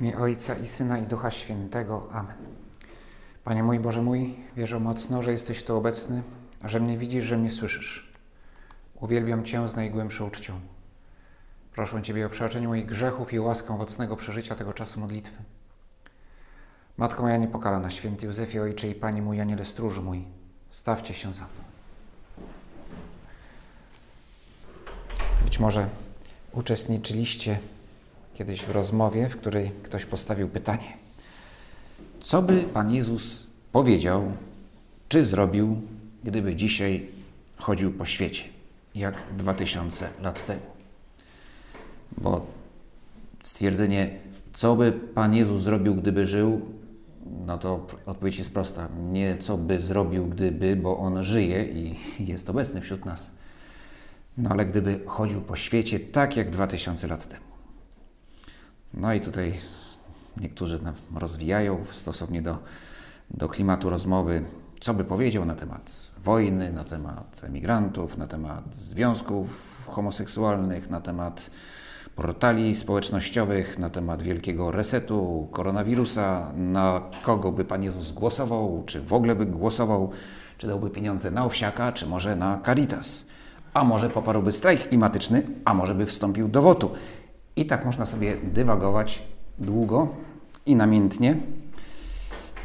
W 0.00 0.02
imię 0.02 0.18
Ojca 0.18 0.54
i 0.54 0.66
Syna 0.66 0.98
i 0.98 1.06
Ducha 1.06 1.30
Świętego. 1.30 2.08
Amen. 2.12 2.36
Panie 3.44 3.62
mój, 3.62 3.80
Boże 3.80 4.02
mój, 4.02 4.36
wierzę 4.56 4.80
mocno, 4.80 5.22
że 5.22 5.32
jesteś 5.32 5.64
tu 5.64 5.76
obecny, 5.76 6.22
że 6.64 6.80
mnie 6.80 6.98
widzisz, 6.98 7.24
że 7.24 7.38
mnie 7.38 7.50
słyszysz. 7.50 8.12
Uwielbiam 8.94 9.44
Cię 9.44 9.68
z 9.68 9.76
najgłębszą 9.76 10.26
uczcią. 10.26 10.60
Proszę 11.72 12.02
Ciebie 12.02 12.26
o 12.26 12.30
przebaczenie 12.30 12.68
moich 12.68 12.86
grzechów 12.86 13.32
i 13.32 13.40
łaskę 13.40 13.74
owocnego 13.74 14.16
przeżycia 14.16 14.54
tego 14.54 14.72
czasu 14.72 15.00
modlitwy. 15.00 15.42
Matko 16.96 17.22
moja 17.22 17.36
niepokalana, 17.36 17.90
święty 17.90 18.26
Józefie, 18.26 18.60
Ojcze 18.60 18.88
i 18.88 18.94
Panie 18.94 19.22
mój, 19.22 19.40
Aniele 19.40 19.64
stróż 19.64 19.98
mój, 19.98 20.24
stawcie 20.70 21.14
się 21.14 21.34
za 21.34 21.44
mną. 21.44 21.64
Być 25.44 25.58
może 25.58 25.88
uczestniczyliście 26.52 27.58
kiedyś 28.40 28.62
w 28.64 28.70
rozmowie, 28.70 29.28
w 29.28 29.36
której 29.36 29.70
ktoś 29.82 30.04
postawił 30.04 30.48
pytanie: 30.48 30.96
Co 32.20 32.42
by 32.42 32.62
Pan 32.62 32.94
Jezus 32.94 33.46
powiedział, 33.72 34.32
czy 35.08 35.24
zrobił, 35.24 35.80
gdyby 36.24 36.56
dzisiaj 36.56 37.08
chodził 37.56 37.92
po 37.92 38.04
świecie, 38.04 38.44
jak 38.94 39.22
dwa 39.36 39.54
tysiące 39.54 40.08
lat 40.22 40.46
temu? 40.46 40.60
Bo 42.18 42.46
stwierdzenie, 43.42 44.18
co 44.52 44.76
by 44.76 44.92
Pan 44.92 45.34
Jezus 45.34 45.62
zrobił, 45.62 45.94
gdyby 45.94 46.26
żył, 46.26 46.60
no 47.46 47.58
to 47.58 47.86
odpowiedź 48.06 48.38
jest 48.38 48.54
prosta. 48.54 48.88
Nie 49.10 49.38
co 49.38 49.58
by 49.58 49.78
zrobił, 49.78 50.26
gdyby, 50.26 50.76
bo 50.76 50.98
On 50.98 51.24
żyje 51.24 51.64
i 51.64 51.96
jest 52.32 52.50
obecny 52.50 52.80
wśród 52.80 53.04
nas. 53.04 53.30
No 54.38 54.50
ale 54.50 54.66
gdyby 54.66 55.00
chodził 55.06 55.40
po 55.40 55.56
świecie 55.56 56.00
tak 56.00 56.36
jak 56.36 56.50
dwa 56.50 56.66
tysiące 56.66 57.08
lat 57.08 57.28
temu. 57.28 57.49
No 58.94 59.14
i 59.14 59.20
tutaj 59.20 59.54
niektórzy 60.40 60.80
rozwijają 61.14 61.84
stosownie 61.90 62.42
do, 62.42 62.58
do 63.30 63.48
klimatu 63.48 63.90
rozmowy, 63.90 64.44
co 64.80 64.94
by 64.94 65.04
powiedział 65.04 65.44
na 65.44 65.54
temat 65.54 65.92
wojny, 66.24 66.72
na 66.72 66.84
temat 66.84 67.40
emigrantów, 67.44 68.18
na 68.18 68.26
temat 68.26 68.76
związków 68.76 69.86
homoseksualnych, 69.90 70.90
na 70.90 71.00
temat 71.00 71.50
portali 72.16 72.76
społecznościowych, 72.76 73.78
na 73.78 73.90
temat 73.90 74.22
wielkiego 74.22 74.70
resetu, 74.70 75.48
koronawirusa, 75.52 76.52
na 76.56 77.02
kogo 77.22 77.52
by 77.52 77.64
Pan 77.64 77.82
Jezus 77.82 78.12
głosował, 78.12 78.82
czy 78.86 79.00
w 79.00 79.12
ogóle 79.12 79.36
by 79.36 79.46
głosował, 79.46 80.10
czy 80.58 80.66
dałby 80.66 80.90
pieniądze 80.90 81.30
na 81.30 81.44
owsiaka, 81.44 81.92
czy 81.92 82.06
może 82.06 82.36
na 82.36 82.60
Caritas, 82.64 83.26
a 83.74 83.84
może 83.84 84.10
poparłby 84.10 84.52
strajk 84.52 84.88
klimatyczny, 84.88 85.42
a 85.64 85.74
może 85.74 85.94
by 85.94 86.06
wstąpił 86.06 86.48
do 86.48 86.62
wotu. 86.62 86.90
I 87.60 87.66
tak 87.66 87.84
można 87.84 88.06
sobie 88.06 88.36
dywagować 88.36 89.22
długo 89.58 90.08
i 90.66 90.76
namiętnie. 90.76 91.36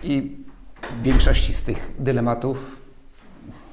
I 0.03 0.37
w 0.99 1.03
większości 1.03 1.53
z 1.53 1.63
tych 1.63 1.91
dylematów, 1.99 2.81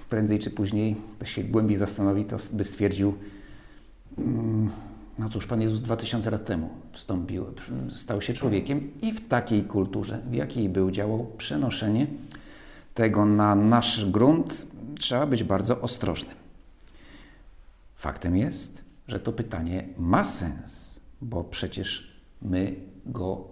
prędzej 0.09 0.39
czy 0.39 0.51
później, 0.51 0.97
ktoś 1.17 1.33
się 1.33 1.45
głębiej 1.45 1.77
zastanowi, 1.77 2.25
to 2.25 2.37
by 2.53 2.65
stwierdził, 2.65 3.15
mm, 4.19 4.71
no 5.19 5.29
cóż, 5.29 5.47
Pan 5.47 5.61
Jezus 5.61 5.81
2000 5.81 6.31
lat 6.31 6.45
temu 6.45 6.71
wstąpił, 6.93 7.47
stał 7.91 8.21
się 8.21 8.33
człowiekiem 8.33 9.01
i 9.01 9.13
w 9.13 9.29
takiej 9.29 9.65
kulturze, 9.65 10.21
w 10.31 10.35
jakiej 10.35 10.69
był, 10.69 10.91
działał 10.91 11.27
przenoszenie 11.39 12.07
tego 12.95 13.25
na 13.25 13.55
nasz 13.55 14.11
grunt, 14.11 14.67
trzeba 15.01 15.27
być 15.27 15.45
bardzo 15.45 15.81
ostrożnym. 15.81 16.37
Faktem 17.97 18.37
jest, 18.37 18.85
że 19.09 19.21
to 19.21 19.33
pytanie 19.33 19.85
ma 19.99 20.25
sens 20.25 20.92
bo 21.23 21.45
przecież 21.45 22.17
my 22.43 22.75
go 23.07 23.49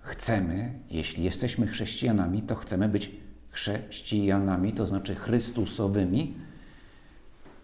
chcemy, 0.00 0.78
jeśli 0.90 1.24
jesteśmy 1.24 1.66
chrześcijanami, 1.66 2.42
to 2.42 2.54
chcemy 2.54 2.88
być 2.88 3.10
chrześcijanami, 3.50 4.72
to 4.72 4.86
znaczy 4.86 5.14
Chrystusowymi, 5.14 6.34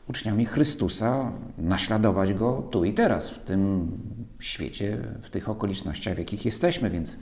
uczniami 0.08 0.46
Chrystusa, 0.46 1.32
naśladować 1.58 2.34
go 2.34 2.62
tu 2.70 2.84
i 2.84 2.94
teraz, 2.94 3.30
w 3.30 3.38
tym 3.38 3.92
świecie, 4.40 4.98
w 5.22 5.30
tych 5.30 5.48
okolicznościach, 5.48 6.14
w 6.14 6.18
jakich 6.18 6.44
jesteśmy. 6.44 6.90
Więc 6.90 7.18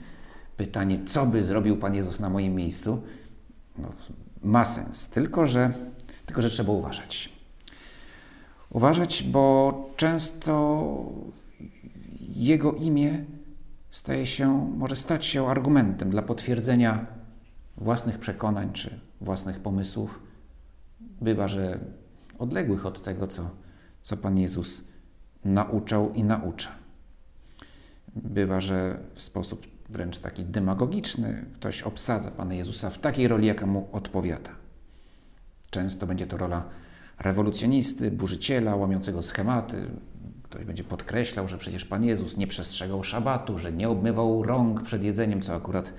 pytanie, 0.57 0.99
co 1.05 1.25
by 1.25 1.43
zrobił 1.43 1.77
Pan 1.77 1.95
Jezus 1.95 2.19
na 2.19 2.29
moim 2.29 2.55
miejscu, 2.55 3.01
no, 3.77 3.93
ma 4.43 4.65
sens, 4.65 5.09
tylko 5.09 5.47
że, 5.47 5.73
tylko 6.25 6.41
że 6.41 6.49
trzeba 6.49 6.73
uważać. 6.73 7.29
Uważać, 8.69 9.23
bo 9.23 9.73
często 9.95 10.53
jego 12.35 12.73
imię 12.73 13.25
staje 13.89 14.27
się, 14.27 14.71
może 14.77 14.95
stać 14.95 15.25
się 15.25 15.47
argumentem 15.47 16.09
dla 16.09 16.21
potwierdzenia 16.21 17.05
własnych 17.77 18.19
przekonań 18.19 18.73
czy 18.73 18.99
własnych 19.21 19.59
pomysłów. 19.59 20.19
Bywa, 21.21 21.47
że 21.47 21.79
odległych 22.39 22.85
od 22.85 23.03
tego, 23.03 23.27
co, 23.27 23.49
co 24.01 24.17
Pan 24.17 24.37
Jezus 24.37 24.83
nauczał 25.45 26.13
i 26.13 26.23
naucza. 26.23 26.69
Bywa, 28.15 28.61
że 28.61 28.99
w 29.13 29.21
sposób 29.21 29.67
wręcz 29.89 30.19
taki 30.19 30.45
demagogiczny 30.45 31.45
ktoś 31.53 31.83
obsadza 31.83 32.31
Pana 32.31 32.53
Jezusa 32.53 32.89
w 32.89 32.97
takiej 32.97 33.27
roli, 33.27 33.47
jaka 33.47 33.65
mu 33.65 33.87
odpowiada. 33.91 34.49
Często 35.69 36.07
będzie 36.07 36.27
to 36.27 36.37
rola 36.37 36.63
rewolucjonisty, 37.19 38.11
burzyciela, 38.11 38.75
łamiącego 38.75 39.21
schematy, 39.21 39.87
Ktoś 40.53 40.65
będzie 40.65 40.83
podkreślał, 40.83 41.47
że 41.47 41.57
przecież 41.57 41.85
Pan 41.85 42.03
Jezus 42.03 42.37
nie 42.37 42.47
przestrzegał 42.47 43.03
szabatu, 43.03 43.59
że 43.59 43.71
nie 43.71 43.89
obmywał 43.89 44.43
rąk 44.43 44.81
przed 44.83 45.03
jedzeniem, 45.03 45.41
co 45.41 45.55
akurat 45.55 45.93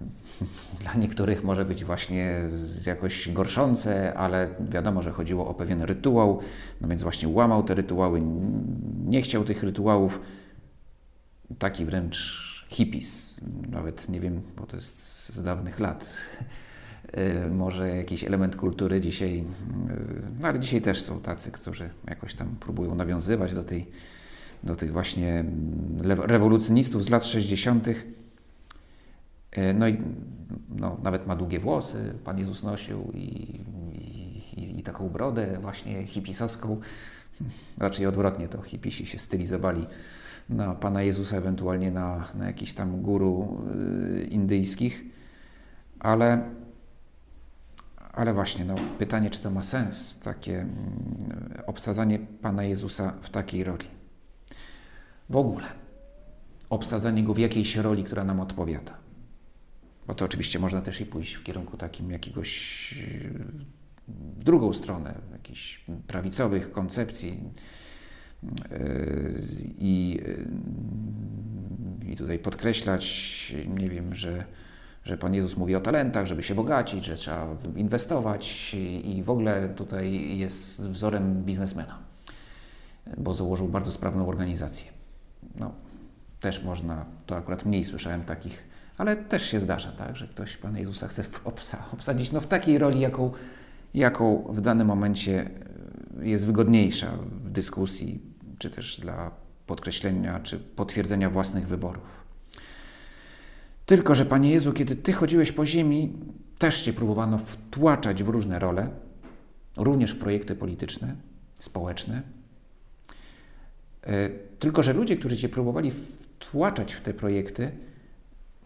dla 0.82 0.94
niektórych 0.94 1.44
może 1.44 1.64
być 1.64 1.84
właśnie 1.84 2.48
jakoś 2.86 3.28
gorszące, 3.28 4.14
ale 4.14 4.54
wiadomo, 4.70 5.02
że 5.02 5.10
chodziło 5.10 5.48
o 5.48 5.54
pewien 5.54 5.82
rytuał, 5.82 6.40
no 6.80 6.88
więc 6.88 7.02
właśnie 7.02 7.28
łamał 7.28 7.62
te 7.62 7.74
rytuały, 7.74 8.22
nie 9.04 9.22
chciał 9.22 9.44
tych 9.44 9.62
rytuałów. 9.62 10.20
Taki 11.58 11.84
wręcz 11.84 12.42
hipis, 12.68 13.40
nawet 13.70 14.08
nie 14.08 14.20
wiem, 14.20 14.42
bo 14.56 14.66
to 14.66 14.76
jest 14.76 15.28
z 15.28 15.42
dawnych 15.42 15.80
lat. 15.80 16.06
Y, 17.18 17.50
może 17.50 17.96
jakiś 17.96 18.24
element 18.24 18.56
kultury 18.56 19.00
dzisiaj, 19.00 19.38
y, 19.38 19.44
no 20.40 20.48
ale 20.48 20.60
dzisiaj 20.60 20.82
też 20.82 21.02
są 21.02 21.20
tacy, 21.20 21.50
którzy 21.50 21.90
jakoś 22.08 22.34
tam 22.34 22.56
próbują 22.60 22.94
nawiązywać 22.94 23.54
do, 23.54 23.64
tej, 23.64 23.86
do 24.62 24.76
tych 24.76 24.92
właśnie 24.92 25.38
mm, 25.38 26.20
rewolucjonistów 26.20 27.04
z 27.04 27.10
lat 27.10 27.24
60. 27.24 27.88
Y, 27.88 27.94
no 29.74 29.88
i 29.88 29.98
no, 30.78 30.98
nawet 31.02 31.26
ma 31.26 31.36
długie 31.36 31.58
włosy, 31.58 32.14
Pan 32.24 32.38
Jezus 32.38 32.62
nosił 32.62 33.12
i, 33.14 33.60
i, 34.56 34.78
i 34.78 34.82
taką 34.82 35.08
brodę 35.08 35.58
właśnie 35.60 36.06
hipisowską. 36.06 36.80
Raczej 37.78 38.06
odwrotnie 38.06 38.48
to 38.48 38.62
hipisi 38.62 39.06
się 39.06 39.18
stylizowali 39.18 39.86
na 40.48 40.74
Pana 40.74 41.02
Jezusa, 41.02 41.36
ewentualnie 41.36 41.90
na, 41.90 42.24
na 42.34 42.46
jakichś 42.46 42.72
tam 42.72 43.02
guru 43.02 43.60
indyjskich, 44.30 45.04
ale 46.00 46.42
ale 48.12 48.34
właśnie, 48.34 48.64
no, 48.64 48.74
pytanie, 48.98 49.30
czy 49.30 49.40
to 49.40 49.50
ma 49.50 49.62
sens, 49.62 50.18
takie 50.18 50.60
mm, 50.60 51.62
obsadzanie 51.66 52.18
Pana 52.18 52.64
Jezusa 52.64 53.12
w 53.20 53.30
takiej 53.30 53.64
roli. 53.64 53.86
W 55.30 55.36
ogóle, 55.36 55.64
obsadzanie 56.70 57.22
Go 57.24 57.34
w 57.34 57.38
jakiejś 57.38 57.76
roli, 57.76 58.04
która 58.04 58.24
nam 58.24 58.40
odpowiada. 58.40 58.98
Bo 60.06 60.14
to 60.14 60.24
oczywiście 60.24 60.58
można 60.58 60.82
też 60.82 61.00
i 61.00 61.06
pójść 61.06 61.34
w 61.34 61.42
kierunku 61.42 61.76
takim 61.76 62.10
jakiegoś 62.10 62.94
w 64.08 64.44
drugą 64.44 64.72
stronę, 64.72 65.14
jakichś 65.32 65.84
prawicowych 66.06 66.72
koncepcji. 66.72 67.40
Yy, 68.42 69.42
I, 69.78 70.20
yy, 72.04 72.12
I 72.12 72.16
tutaj 72.16 72.38
podkreślać, 72.38 73.54
nie 73.68 73.90
wiem, 73.90 74.14
że 74.14 74.44
że 75.04 75.18
Pan 75.18 75.34
Jezus 75.34 75.56
mówi 75.56 75.74
o 75.74 75.80
talentach, 75.80 76.26
żeby 76.26 76.42
się 76.42 76.54
bogacić, 76.54 77.04
że 77.04 77.16
trzeba 77.16 77.56
inwestować 77.76 78.74
i 79.04 79.22
w 79.24 79.30
ogóle 79.30 79.68
tutaj 79.68 80.38
jest 80.38 80.88
wzorem 80.88 81.44
biznesmena, 81.44 81.98
bo 83.16 83.34
założył 83.34 83.68
bardzo 83.68 83.92
sprawną 83.92 84.28
organizację. 84.28 84.90
No, 85.54 85.72
też 86.40 86.62
można, 86.62 87.04
to 87.26 87.36
akurat 87.36 87.64
mniej 87.64 87.84
słyszałem 87.84 88.22
takich, 88.24 88.68
ale 88.98 89.16
też 89.16 89.50
się 89.50 89.60
zdarza, 89.60 89.92
tak, 89.92 90.16
że 90.16 90.28
ktoś 90.28 90.56
Pana 90.56 90.78
Jezusa 90.78 91.08
chce 91.08 91.24
obsadzić 91.92 92.32
no, 92.32 92.40
w 92.40 92.46
takiej 92.46 92.78
roli, 92.78 93.00
jaką, 93.00 93.32
jaką 93.94 94.44
w 94.48 94.60
danym 94.60 94.86
momencie 94.86 95.50
jest 96.20 96.46
wygodniejsza 96.46 97.10
w 97.44 97.50
dyskusji, 97.50 98.22
czy 98.58 98.70
też 98.70 99.00
dla 99.00 99.30
podkreślenia, 99.66 100.40
czy 100.40 100.58
potwierdzenia 100.58 101.30
własnych 101.30 101.66
wyborów. 101.68 102.21
Tylko, 103.92 104.14
że 104.14 104.24
Panie 104.24 104.50
Jezu, 104.50 104.72
kiedy 104.72 104.96
Ty 104.96 105.12
chodziłeś 105.12 105.52
po 105.52 105.66
ziemi, 105.66 106.12
też 106.58 106.82
Cię 106.82 106.92
próbowano 106.92 107.38
wtłaczać 107.38 108.22
w 108.22 108.28
różne 108.28 108.58
role, 108.58 108.90
również 109.76 110.10
w 110.10 110.18
projekty 110.18 110.54
polityczne, 110.54 111.16
społeczne. 111.54 112.22
E, 114.02 114.30
tylko, 114.58 114.82
że 114.82 114.92
ludzie, 114.92 115.16
którzy 115.16 115.36
Cię 115.36 115.48
próbowali 115.48 115.90
wtłaczać 115.90 116.92
w 116.92 117.00
te 117.00 117.14
projekty, 117.14 117.72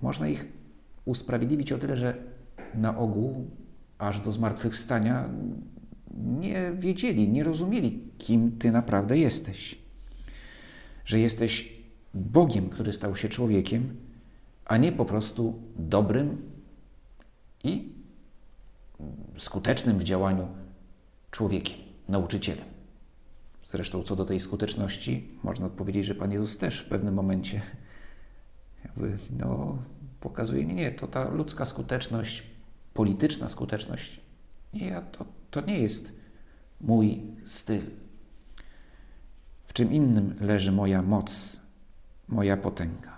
można 0.02 0.28
ich 0.28 0.44
usprawiedliwić 1.04 1.72
o 1.72 1.78
tyle, 1.78 1.96
że 1.96 2.16
na 2.74 2.98
ogół 2.98 3.50
aż 3.98 4.20
do 4.20 4.32
zmartwychwstania 4.32 5.28
nie 6.14 6.72
wiedzieli, 6.78 7.28
nie 7.28 7.44
rozumieli, 7.44 8.00
kim 8.18 8.58
Ty 8.58 8.72
naprawdę 8.72 9.18
jesteś. 9.18 9.78
Że 11.04 11.18
jesteś 11.18 11.72
Bogiem, 12.14 12.68
który 12.68 12.92
stał 12.92 13.16
się 13.16 13.28
człowiekiem, 13.28 14.05
a 14.66 14.76
nie 14.76 14.92
po 14.92 15.04
prostu 15.04 15.62
dobrym 15.76 16.50
i 17.64 17.92
skutecznym 19.36 19.98
w 19.98 20.04
działaniu 20.04 20.48
człowiekiem, 21.30 21.78
nauczycielem. 22.08 22.64
Zresztą 23.66 24.02
co 24.02 24.16
do 24.16 24.24
tej 24.24 24.40
skuteczności, 24.40 25.38
można 25.42 25.66
odpowiedzieć, 25.66 26.06
że 26.06 26.14
Pan 26.14 26.32
Jezus 26.32 26.56
też 26.56 26.80
w 26.80 26.88
pewnym 26.88 27.14
momencie 27.14 27.62
jakby, 28.84 29.16
no, 29.38 29.78
pokazuje, 30.20 30.64
nie, 30.64 30.74
nie, 30.74 30.92
to 30.92 31.06
ta 31.06 31.28
ludzka 31.28 31.64
skuteczność, 31.64 32.42
polityczna 32.94 33.48
skuteczność, 33.48 34.20
nie, 34.74 35.02
to, 35.12 35.24
to 35.50 35.60
nie 35.60 35.78
jest 35.78 36.12
mój 36.80 37.22
styl. 37.44 37.82
W 39.66 39.72
czym 39.72 39.92
innym 39.92 40.34
leży 40.40 40.72
moja 40.72 41.02
moc, 41.02 41.60
moja 42.28 42.56
potęga. 42.56 43.15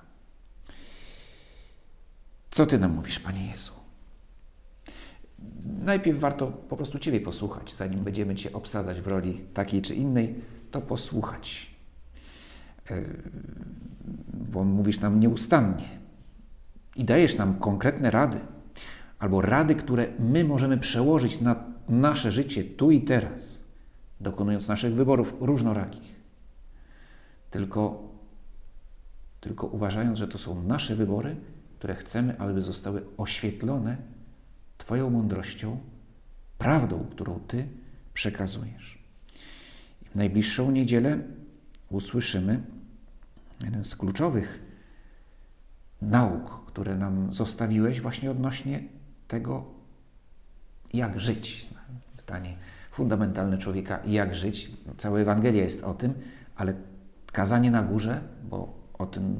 Co 2.50 2.66
Ty 2.66 2.78
nam 2.78 2.94
mówisz, 2.94 3.18
Panie 3.18 3.46
Jezu? 3.46 3.72
Najpierw 5.84 6.18
warto 6.18 6.46
po 6.46 6.76
prostu 6.76 6.98
Ciebie 6.98 7.20
posłuchać, 7.20 7.74
zanim 7.74 8.04
będziemy 8.04 8.34
Cię 8.34 8.52
obsadzać 8.52 9.00
w 9.00 9.06
roli 9.06 9.40
takiej 9.54 9.82
czy 9.82 9.94
innej, 9.94 10.34
to 10.70 10.80
posłuchać. 10.80 11.70
E, 12.90 13.02
bo 14.34 14.64
mówisz 14.64 15.00
nam 15.00 15.20
nieustannie 15.20 15.88
i 16.96 17.04
dajesz 17.04 17.36
nam 17.36 17.58
konkretne 17.58 18.10
rady, 18.10 18.38
albo 19.18 19.40
rady, 19.40 19.74
które 19.74 20.06
my 20.18 20.44
możemy 20.44 20.78
przełożyć 20.78 21.40
na 21.40 21.64
nasze 21.88 22.30
życie 22.30 22.64
tu 22.64 22.90
i 22.90 23.00
teraz, 23.00 23.64
dokonując 24.20 24.68
naszych 24.68 24.94
wyborów 24.94 25.34
różnorakich. 25.40 26.18
Tylko, 27.50 28.02
tylko 29.40 29.66
uważając, 29.66 30.18
że 30.18 30.28
to 30.28 30.38
są 30.38 30.62
nasze 30.62 30.96
wybory, 30.96 31.36
które 31.78 31.94
chcemy, 31.94 32.38
aby 32.38 32.62
zostały 32.62 33.04
oświetlone 33.16 33.96
Twoją 34.78 35.10
mądrością, 35.10 35.78
prawdą, 36.58 37.06
którą 37.10 37.40
Ty 37.40 37.68
przekazujesz. 38.14 38.98
W 40.10 40.14
najbliższą 40.14 40.70
niedzielę 40.70 41.18
usłyszymy 41.90 42.62
jeden 43.64 43.84
z 43.84 43.96
kluczowych 43.96 44.58
nauk, 46.02 46.66
które 46.66 46.96
nam 46.96 47.34
zostawiłeś 47.34 48.00
właśnie 48.00 48.30
odnośnie 48.30 48.82
tego, 49.28 49.64
jak 50.94 51.20
żyć. 51.20 51.68
Pytanie 52.16 52.56
fundamentalne 52.92 53.58
człowieka, 53.58 54.00
jak 54.06 54.34
żyć. 54.34 54.70
Cała 54.96 55.18
Ewangelia 55.18 55.62
jest 55.62 55.84
o 55.84 55.94
tym, 55.94 56.14
ale 56.56 56.74
kazanie 57.32 57.70
na 57.70 57.82
górze, 57.82 58.20
bo 58.50 58.74
o 58.98 59.06
tym, 59.06 59.36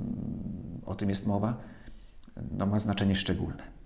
o 0.86 0.94
tym 0.94 1.08
jest 1.08 1.26
mowa, 1.26 1.77
no 2.50 2.66
ma 2.66 2.78
znaczenie 2.78 3.14
szczególne. 3.14 3.78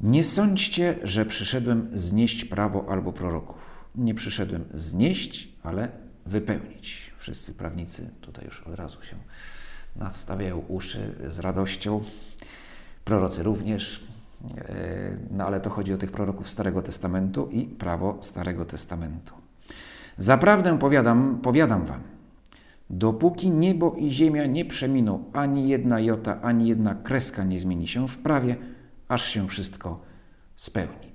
Nie 0.00 0.24
sądźcie, 0.24 0.98
że 1.02 1.26
przyszedłem 1.26 1.90
znieść 1.94 2.44
prawo 2.44 2.84
albo 2.88 3.12
proroków. 3.12 3.88
Nie 3.94 4.14
przyszedłem 4.14 4.64
znieść, 4.74 5.48
ale 5.62 5.88
wypełnić. 6.26 7.12
Wszyscy 7.18 7.54
prawnicy 7.54 8.10
tutaj 8.20 8.44
już 8.44 8.60
od 8.60 8.74
razu 8.74 9.02
się 9.02 9.16
nadstawiają 9.96 10.58
uszy 10.58 11.14
z 11.28 11.38
radością. 11.38 12.00
Prorocy 13.04 13.42
również, 13.42 14.04
e, 14.58 15.16
no 15.30 15.46
ale 15.46 15.60
to 15.60 15.70
chodzi 15.70 15.92
o 15.92 15.98
tych 15.98 16.12
proroków 16.12 16.48
Starego 16.48 16.82
Testamentu 16.82 17.48
i 17.50 17.64
prawo 17.64 18.18
Starego 18.20 18.64
Testamentu. 18.64 19.34
Zaprawdę 20.18 20.78
powiadam, 20.78 21.38
powiadam 21.42 21.84
wam, 21.84 22.02
dopóki 22.90 23.50
niebo 23.50 23.94
i 23.98 24.10
ziemia 24.10 24.46
nie 24.46 24.64
przeminą, 24.64 25.24
ani 25.32 25.68
jedna 25.68 26.00
jota, 26.00 26.40
ani 26.40 26.68
jedna 26.68 26.94
kreska 26.94 27.44
nie 27.44 27.60
zmieni 27.60 27.88
się 27.88 28.08
w 28.08 28.18
prawie, 28.18 28.56
aż 29.08 29.24
się 29.24 29.48
wszystko 29.48 30.02
spełni. 30.56 31.12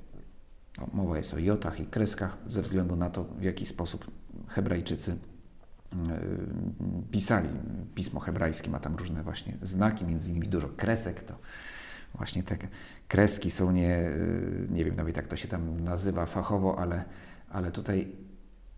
No, 0.77 0.87
mowa 0.93 1.17
jest 1.17 1.33
o 1.33 1.39
jotach 1.39 1.79
i 1.79 1.85
kreskach 1.85 2.37
ze 2.47 2.61
względu 2.61 2.95
na 2.95 3.09
to, 3.09 3.23
w 3.23 3.43
jaki 3.43 3.65
sposób 3.65 4.11
Hebrajczycy 4.47 5.17
yy, 5.91 5.99
pisali. 7.11 7.49
Pismo 7.95 8.19
hebrajskie 8.19 8.69
ma 8.69 8.79
tam 8.79 8.95
różne 8.95 9.23
właśnie 9.23 9.57
znaki, 9.61 10.05
między 10.05 10.29
innymi 10.29 10.47
dużo 10.47 10.69
kresek. 10.69 11.23
To 11.23 11.37
właśnie 12.15 12.43
te 12.43 12.57
kreski 13.07 13.51
są 13.51 13.71
nie, 13.71 13.81
yy, 13.81 14.67
nie 14.69 14.85
wiem 14.85 14.95
nawet 14.95 15.17
jak 15.17 15.27
to 15.27 15.35
się 15.35 15.47
tam 15.47 15.79
nazywa 15.79 16.25
fachowo, 16.25 16.79
ale, 16.79 17.05
ale 17.49 17.71
tutaj 17.71 18.11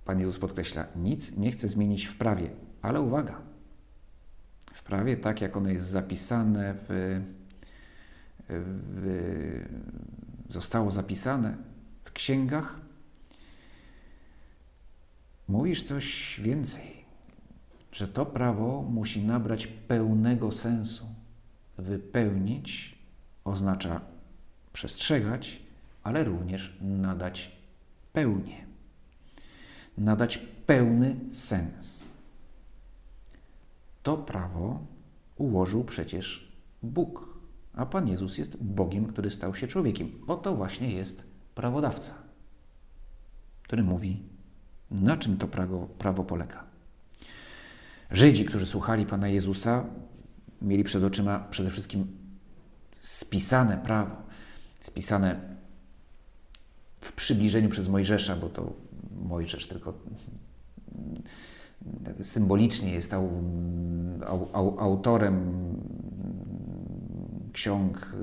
Pan 0.06 0.20
Jezus 0.20 0.40
podkreśla, 0.40 0.88
nic 0.96 1.38
nie 1.38 1.52
chce 1.52 1.68
zmienić 1.68 2.06
w 2.06 2.16
prawie, 2.16 2.50
ale 2.82 3.02
uwaga, 3.02 3.42
w 4.74 4.84
prawie 4.84 5.18
tak 5.18 5.42
jak 5.42 5.58
ono 5.58 5.70
jest 5.70 5.86
zapisane 5.86 6.74
w 6.74 7.20
w, 8.50 9.66
zostało 10.50 10.92
zapisane 10.92 11.58
w 12.04 12.12
księgach, 12.12 12.80
mówisz 15.48 15.84
coś 15.84 16.40
więcej, 16.44 17.06
że 17.92 18.08
to 18.08 18.26
prawo 18.26 18.82
musi 18.82 19.24
nabrać 19.24 19.68
pełnego 19.68 20.52
sensu. 20.52 21.06
Wypełnić 21.78 23.00
oznacza 23.44 24.02
przestrzegać, 24.74 25.62
ale 26.04 26.24
również 26.24 26.78
nadać 26.82 27.52
pełnię, 28.14 28.66
nadać 29.98 30.38
pełny 30.66 31.16
sens. 31.32 32.09
To 34.04 34.18
prawo 34.18 34.80
ułożył 35.38 35.84
przecież 35.84 36.54
Bóg 36.84 37.40
a 37.80 37.86
Pan 37.86 38.08
Jezus 38.08 38.38
jest 38.38 38.58
Bogiem, 38.58 39.06
który 39.06 39.32
stał 39.32 39.56
się 39.56 39.68
człowiekiem. 39.68 40.12
Oto 40.28 40.56
właśnie 40.56 40.92
jest 40.92 41.24
prawodawca, 41.56 42.14
który 43.64 43.84
mówi, 43.84 44.24
na 44.92 45.18
czym 45.18 45.38
to 45.38 45.48
prawo, 45.48 45.88
prawo 45.88 46.24
polega. 46.24 46.64
Żydzi, 48.12 48.46
którzy 48.46 48.66
słuchali 48.66 49.06
Pana 49.06 49.28
Jezusa, 49.28 49.86
mieli 50.62 50.84
przed 50.84 51.04
oczyma 51.04 51.40
przede 51.40 51.70
wszystkim 51.70 52.18
spisane 53.00 53.78
prawo, 53.78 54.16
spisane 54.80 55.58
w 57.02 57.12
przybliżeniu 57.14 57.70
przez 57.70 57.88
Mojżesza, 57.88 58.36
bo 58.36 58.50
to 58.50 58.74
Mojżesz 59.22 59.68
tylko 59.68 59.94
symbolicznie 62.22 62.94
jest 62.94 63.14
autorem 64.78 65.36
ksiąg 67.54 68.14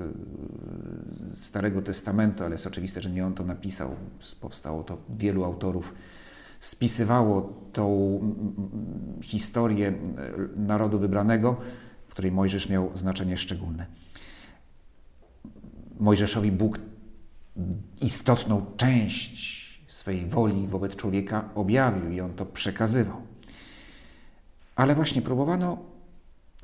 y, 1.33 1.37
Starego 1.37 1.81
Testamentu, 1.81 2.43
ale 2.43 2.53
jest 2.53 2.67
oczywiste, 2.67 3.01
że 3.01 3.09
nie 3.09 3.25
on 3.25 3.33
to 3.33 3.43
napisał. 3.43 3.95
Powstało 4.41 4.83
to 4.83 4.97
wielu 5.09 5.43
autorów. 5.43 5.93
Spisywało 6.59 7.53
tą 7.73 8.19
historię 9.21 9.87
y, 9.87 9.93
narodu 10.59 10.99
wybranego, 10.99 11.57
w 12.07 12.11
której 12.11 12.31
Mojżesz 12.31 12.69
miał 12.69 12.97
znaczenie 12.97 13.37
szczególne. 13.37 13.85
Mojżeszowi 15.99 16.51
Bóg 16.51 16.79
istotną 18.01 18.65
część 18.77 19.67
swojej 19.87 20.25
woli 20.25 20.67
wobec 20.67 20.95
człowieka 20.95 21.49
objawił 21.55 22.11
i 22.11 22.21
on 22.21 22.33
to 22.33 22.45
przekazywał. 22.45 23.21
Ale 24.77 24.95
właśnie 24.95 25.21
próbowano 25.21 25.77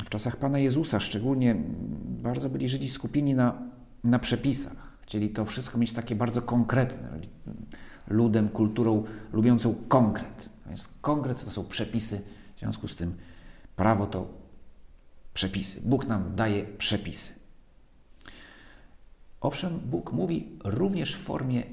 w 0.05 0.09
czasach 0.09 0.37
Pana 0.37 0.59
Jezusa 0.59 0.99
szczególnie 0.99 1.55
bardzo 2.03 2.49
byli 2.49 2.69
Żydzi 2.69 2.89
skupieni 2.89 3.35
na, 3.35 3.61
na 4.03 4.19
przepisach. 4.19 4.97
Chcieli 5.01 5.29
to 5.29 5.45
wszystko 5.45 5.77
mieć 5.77 5.93
takie 5.93 6.15
bardzo 6.15 6.41
konkretne. 6.41 7.19
Ludem, 8.07 8.49
kulturą 8.49 9.03
lubiącą 9.33 9.75
konkret. 9.87 10.49
Więc 10.65 10.89
konkret 11.01 11.45
to 11.45 11.51
są 11.51 11.65
przepisy, 11.65 12.21
w 12.55 12.59
związku 12.59 12.87
z 12.87 12.95
tym 12.95 13.17
prawo 13.75 14.05
to 14.05 14.27
przepisy. 15.33 15.81
Bóg 15.81 16.07
nam 16.07 16.35
daje 16.35 16.65
przepisy. 16.65 17.33
Owszem, 19.41 19.79
Bóg 19.79 20.11
mówi 20.11 20.59
również 20.63 21.15
w 21.15 21.23
formie 21.23 21.63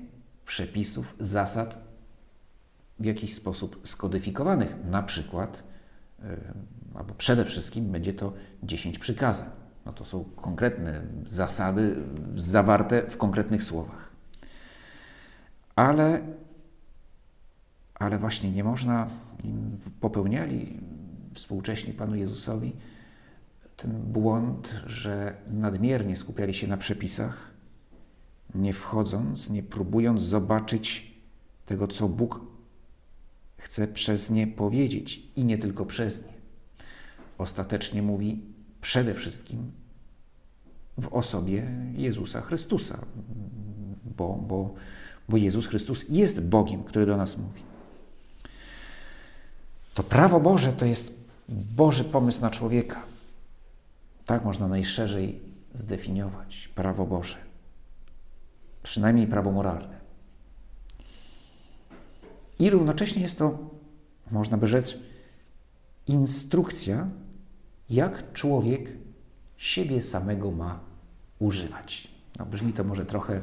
przepisów, 0.46 1.16
zasad 1.20 1.78
w 2.98 3.04
jakiś 3.04 3.34
sposób 3.34 3.80
skodyfikowanych, 3.84 4.76
na 4.84 5.02
przykład 5.02 5.69
albo 6.94 7.14
przede 7.14 7.44
wszystkim 7.44 7.92
będzie 7.92 8.12
to 8.12 8.32
10 8.62 8.98
przykazań. 8.98 9.48
No 9.86 9.92
to 9.92 10.04
są 10.04 10.24
konkretne 10.24 11.02
zasady 11.26 11.96
zawarte 12.34 13.10
w 13.10 13.16
konkretnych 13.16 13.64
słowach. 13.64 14.10
Ale, 15.76 16.20
ale 17.94 18.18
właśnie 18.18 18.50
nie 18.50 18.64
można, 18.64 19.08
popełniali 20.00 20.80
współcześni 21.34 21.92
Panu 21.92 22.14
Jezusowi 22.14 22.76
ten 23.76 23.92
błąd, 23.92 24.74
że 24.86 25.36
nadmiernie 25.50 26.16
skupiali 26.16 26.54
się 26.54 26.66
na 26.66 26.76
przepisach, 26.76 27.50
nie 28.54 28.72
wchodząc, 28.72 29.50
nie 29.50 29.62
próbując 29.62 30.20
zobaczyć 30.20 31.14
tego, 31.64 31.86
co 31.86 32.08
Bóg 32.08 32.49
chce 33.60 33.88
przez 33.88 34.30
nie 34.30 34.46
powiedzieć 34.46 35.22
i 35.36 35.44
nie 35.44 35.58
tylko 35.58 35.86
przez 35.86 36.22
nie. 36.22 36.32
Ostatecznie 37.38 38.02
mówi 38.02 38.42
przede 38.80 39.14
wszystkim 39.14 39.72
w 40.98 41.08
osobie 41.14 41.70
Jezusa 41.96 42.40
Chrystusa, 42.40 43.06
bo, 44.16 44.34
bo, 44.34 44.74
bo 45.28 45.36
Jezus 45.36 45.66
Chrystus 45.66 46.04
jest 46.08 46.40
Bogiem, 46.40 46.84
który 46.84 47.06
do 47.06 47.16
nas 47.16 47.38
mówi. 47.38 47.62
To 49.94 50.02
prawo 50.02 50.40
Boże 50.40 50.72
to 50.72 50.84
jest 50.84 51.20
Boży 51.48 52.04
pomysł 52.04 52.40
na 52.40 52.50
człowieka. 52.50 53.02
Tak 54.26 54.44
można 54.44 54.68
najszerzej 54.68 55.40
zdefiniować 55.74 56.68
prawo 56.68 57.06
Boże. 57.06 57.36
Przynajmniej 58.82 59.26
prawo 59.26 59.52
moralne. 59.52 59.99
I 62.60 62.70
równocześnie 62.70 63.22
jest 63.22 63.38
to, 63.38 63.58
można 64.30 64.56
by 64.56 64.66
rzec, 64.66 64.98
instrukcja, 66.06 67.08
jak 67.90 68.32
człowiek 68.32 68.92
siebie 69.56 70.02
samego 70.02 70.50
ma 70.50 70.80
używać. 71.38 72.08
No, 72.38 72.46
brzmi 72.46 72.72
to 72.72 72.84
może 72.84 73.06
trochę, 73.06 73.40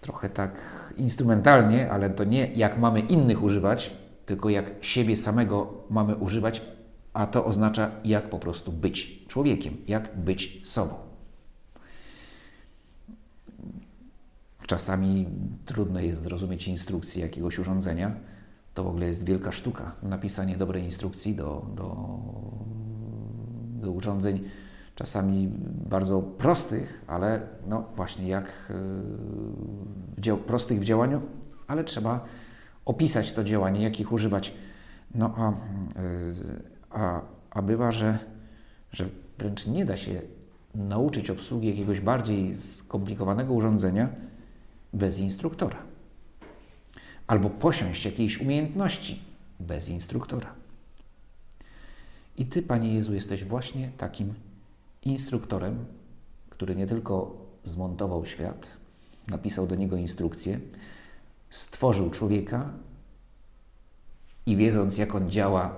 trochę 0.00 0.30
tak 0.30 0.54
instrumentalnie, 0.96 1.90
ale 1.90 2.10
to 2.10 2.24
nie 2.24 2.46
jak 2.46 2.78
mamy 2.78 3.00
innych 3.00 3.42
używać, 3.42 3.94
tylko 4.26 4.50
jak 4.50 4.70
siebie 4.80 5.16
samego 5.16 5.84
mamy 5.90 6.16
używać, 6.16 6.62
a 7.12 7.26
to 7.26 7.44
oznacza 7.44 7.90
jak 8.04 8.30
po 8.30 8.38
prostu 8.38 8.72
być 8.72 9.26
człowiekiem, 9.28 9.76
jak 9.88 10.16
być 10.16 10.60
sobą. 10.64 11.09
Czasami 14.70 15.28
trudno 15.64 16.00
jest 16.00 16.22
zrozumieć 16.22 16.68
instrukcję 16.68 17.22
jakiegoś 17.22 17.58
urządzenia. 17.58 18.14
To 18.74 18.84
w 18.84 18.86
ogóle 18.86 19.06
jest 19.06 19.24
wielka 19.24 19.52
sztuka, 19.52 19.92
napisanie 20.02 20.56
dobrej 20.56 20.84
instrukcji 20.84 21.34
do, 21.34 21.66
do, 21.76 22.18
do 23.82 23.92
urządzeń, 23.92 24.44
czasami 24.94 25.48
bardzo 25.90 26.22
prostych, 26.22 27.04
ale 27.06 27.46
no 27.66 27.84
właśnie 27.96 28.28
jak 28.28 28.72
w 30.16 30.38
prostych 30.46 30.80
w 30.80 30.84
działaniu, 30.84 31.22
ale 31.66 31.84
trzeba 31.84 32.24
opisać 32.84 33.32
to 33.32 33.44
działanie, 33.44 33.82
jak 33.82 34.00
ich 34.00 34.12
używać. 34.12 34.54
No 35.14 35.34
a, 35.36 35.52
a, 36.90 37.20
a 37.50 37.62
bywa, 37.62 37.92
że, 37.92 38.18
że 38.92 39.08
wręcz 39.38 39.66
nie 39.66 39.84
da 39.84 39.96
się 39.96 40.22
nauczyć 40.74 41.30
obsługi 41.30 41.68
jakiegoś 41.68 42.00
bardziej 42.00 42.56
skomplikowanego 42.56 43.54
urządzenia 43.54 44.30
bez 44.92 45.18
instruktora. 45.18 45.82
Albo 47.26 47.50
posiąść 47.50 48.04
jakiejś 48.04 48.40
umiejętności 48.40 49.22
bez 49.60 49.88
instruktora. 49.88 50.54
I 52.36 52.46
Ty, 52.46 52.62
Panie 52.62 52.94
Jezu, 52.94 53.14
jesteś 53.14 53.44
właśnie 53.44 53.92
takim 53.96 54.34
instruktorem, 55.04 55.84
który 56.50 56.76
nie 56.76 56.86
tylko 56.86 57.36
zmontował 57.64 58.26
świat, 58.26 58.76
napisał 59.28 59.66
do 59.66 59.74
niego 59.74 59.96
instrukcję, 59.96 60.60
stworzył 61.50 62.10
człowieka 62.10 62.72
i 64.46 64.56
wiedząc, 64.56 64.98
jak 64.98 65.14
on 65.14 65.30
działa, 65.30 65.76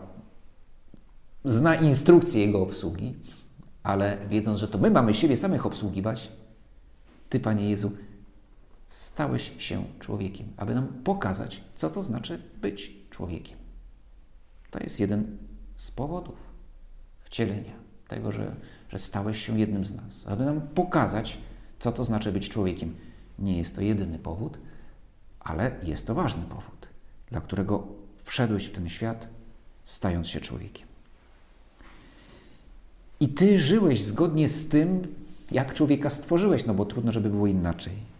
zna 1.45 1.75
instrukcję 1.75 2.47
jego 2.47 2.62
obsługi, 2.62 3.14
ale 3.83 4.19
wiedząc, 4.28 4.59
że 4.61 4.69
to 4.69 4.78
my 4.78 4.90
mamy 4.90 5.14
siebie 5.14 5.37
samych 5.37 5.66
obsługiwać, 5.66 6.33
Ty, 7.28 7.40
Panie 7.40 7.71
Jezu, 7.71 7.92
stałeś 8.93 9.53
się 9.59 9.85
człowiekiem, 10.01 10.49
aby 10.57 10.75
nam 10.75 10.89
pokazać, 10.89 11.65
co 11.75 11.91
to 11.91 12.03
znaczy 12.03 12.43
być 12.61 12.93
człowiekiem. 13.11 13.59
To 14.71 14.79
jest 14.83 15.01
jeden 15.01 15.39
z 15.77 15.91
powodów 15.91 16.37
wcielenia, 17.25 17.73
tego, 18.09 18.33
że, 18.33 18.57
że 18.89 18.99
stałeś 18.99 19.47
się 19.47 19.61
jednym 19.61 19.85
z 19.85 19.95
nas, 19.95 20.27
aby 20.27 20.45
nam 20.45 20.61
pokazać, 20.61 21.39
co 21.79 21.93
to 21.93 22.05
znaczy 22.05 22.33
być 22.33 22.49
człowiekiem. 22.49 22.95
Nie 23.39 23.59
jest 23.59 23.75
to 23.75 23.81
jedyny 23.81 24.19
powód, 24.19 24.59
ale 25.41 25.77
jest 25.83 26.07
to 26.07 26.15
ważny 26.15 26.43
powód, 26.43 26.89
dla 27.31 27.41
którego 27.41 27.87
wszedłeś 28.25 28.67
w 28.67 28.73
ten 28.73 28.89
świat, 28.89 29.29
stając 29.85 30.29
się 30.29 30.41
człowiekiem. 30.41 30.89
I 33.21 33.29
ty 33.29 33.59
żyłeś 33.59 34.03
zgodnie 34.03 34.49
z 34.49 34.69
tym, 34.69 35.15
jak 35.51 35.75
człowieka 35.75 36.11
stworzyłeś, 36.11 36.67
no 36.67 36.75
bo 36.75 36.85
trudno, 36.85 37.13
żeby 37.13 37.31
było 37.31 37.47
inaczej. 37.47 38.12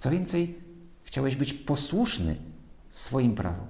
Co 0.00 0.10
więcej, 0.10 0.58
chciałeś 1.02 1.36
być 1.36 1.52
posłuszny 1.52 2.36
swoim 2.90 3.34
prawom. 3.34 3.66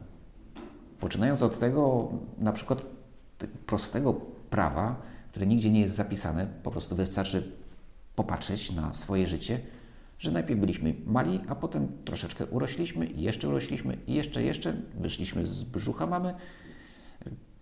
Poczynając 1.01 1.43
od 1.43 1.59
tego, 1.59 2.13
na 2.39 2.53
przykład 2.53 2.83
prostego 3.67 4.15
prawa, 4.51 5.03
które 5.31 5.47
nigdzie 5.47 5.71
nie 5.71 5.81
jest 5.81 5.97
zapisane, 5.97 6.47
po 6.63 6.71
prostu 6.71 6.97
wystarczy 6.97 7.53
popatrzeć 8.17 8.73
na 8.73 8.95
swoje 8.95 9.29
życie, 9.29 9.61
że 10.19 10.31
najpierw 10.31 10.61
byliśmy 10.61 10.95
mali, 11.07 11.41
a 11.49 11.55
potem 11.55 11.89
troszeczkę 12.05 12.47
urośliśmy 12.47 13.07
i 13.07 13.23
jeszcze 13.23 13.49
urośliśmy 13.49 13.97
i 14.07 14.15
jeszcze, 14.15 14.43
jeszcze, 14.43 14.77
wyszliśmy 14.95 15.47
z 15.47 15.65
brzucha 15.65 16.07
mamy, 16.07 16.35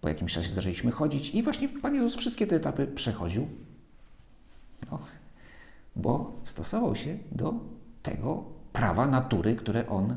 po 0.00 0.08
jakimś 0.08 0.32
czasie 0.32 0.54
zaczęliśmy 0.54 0.90
chodzić 0.90 1.34
i 1.34 1.42
właśnie 1.42 1.68
Pan 1.68 1.94
Jezus 1.94 2.16
wszystkie 2.16 2.46
te 2.46 2.56
etapy 2.56 2.86
przechodził, 2.86 3.48
no, 4.90 4.98
bo 5.96 6.32
stosował 6.44 6.96
się 6.96 7.18
do 7.32 7.54
tego 8.02 8.57
prawa 8.72 9.06
natury, 9.06 9.56
które 9.56 9.88
On 9.88 10.16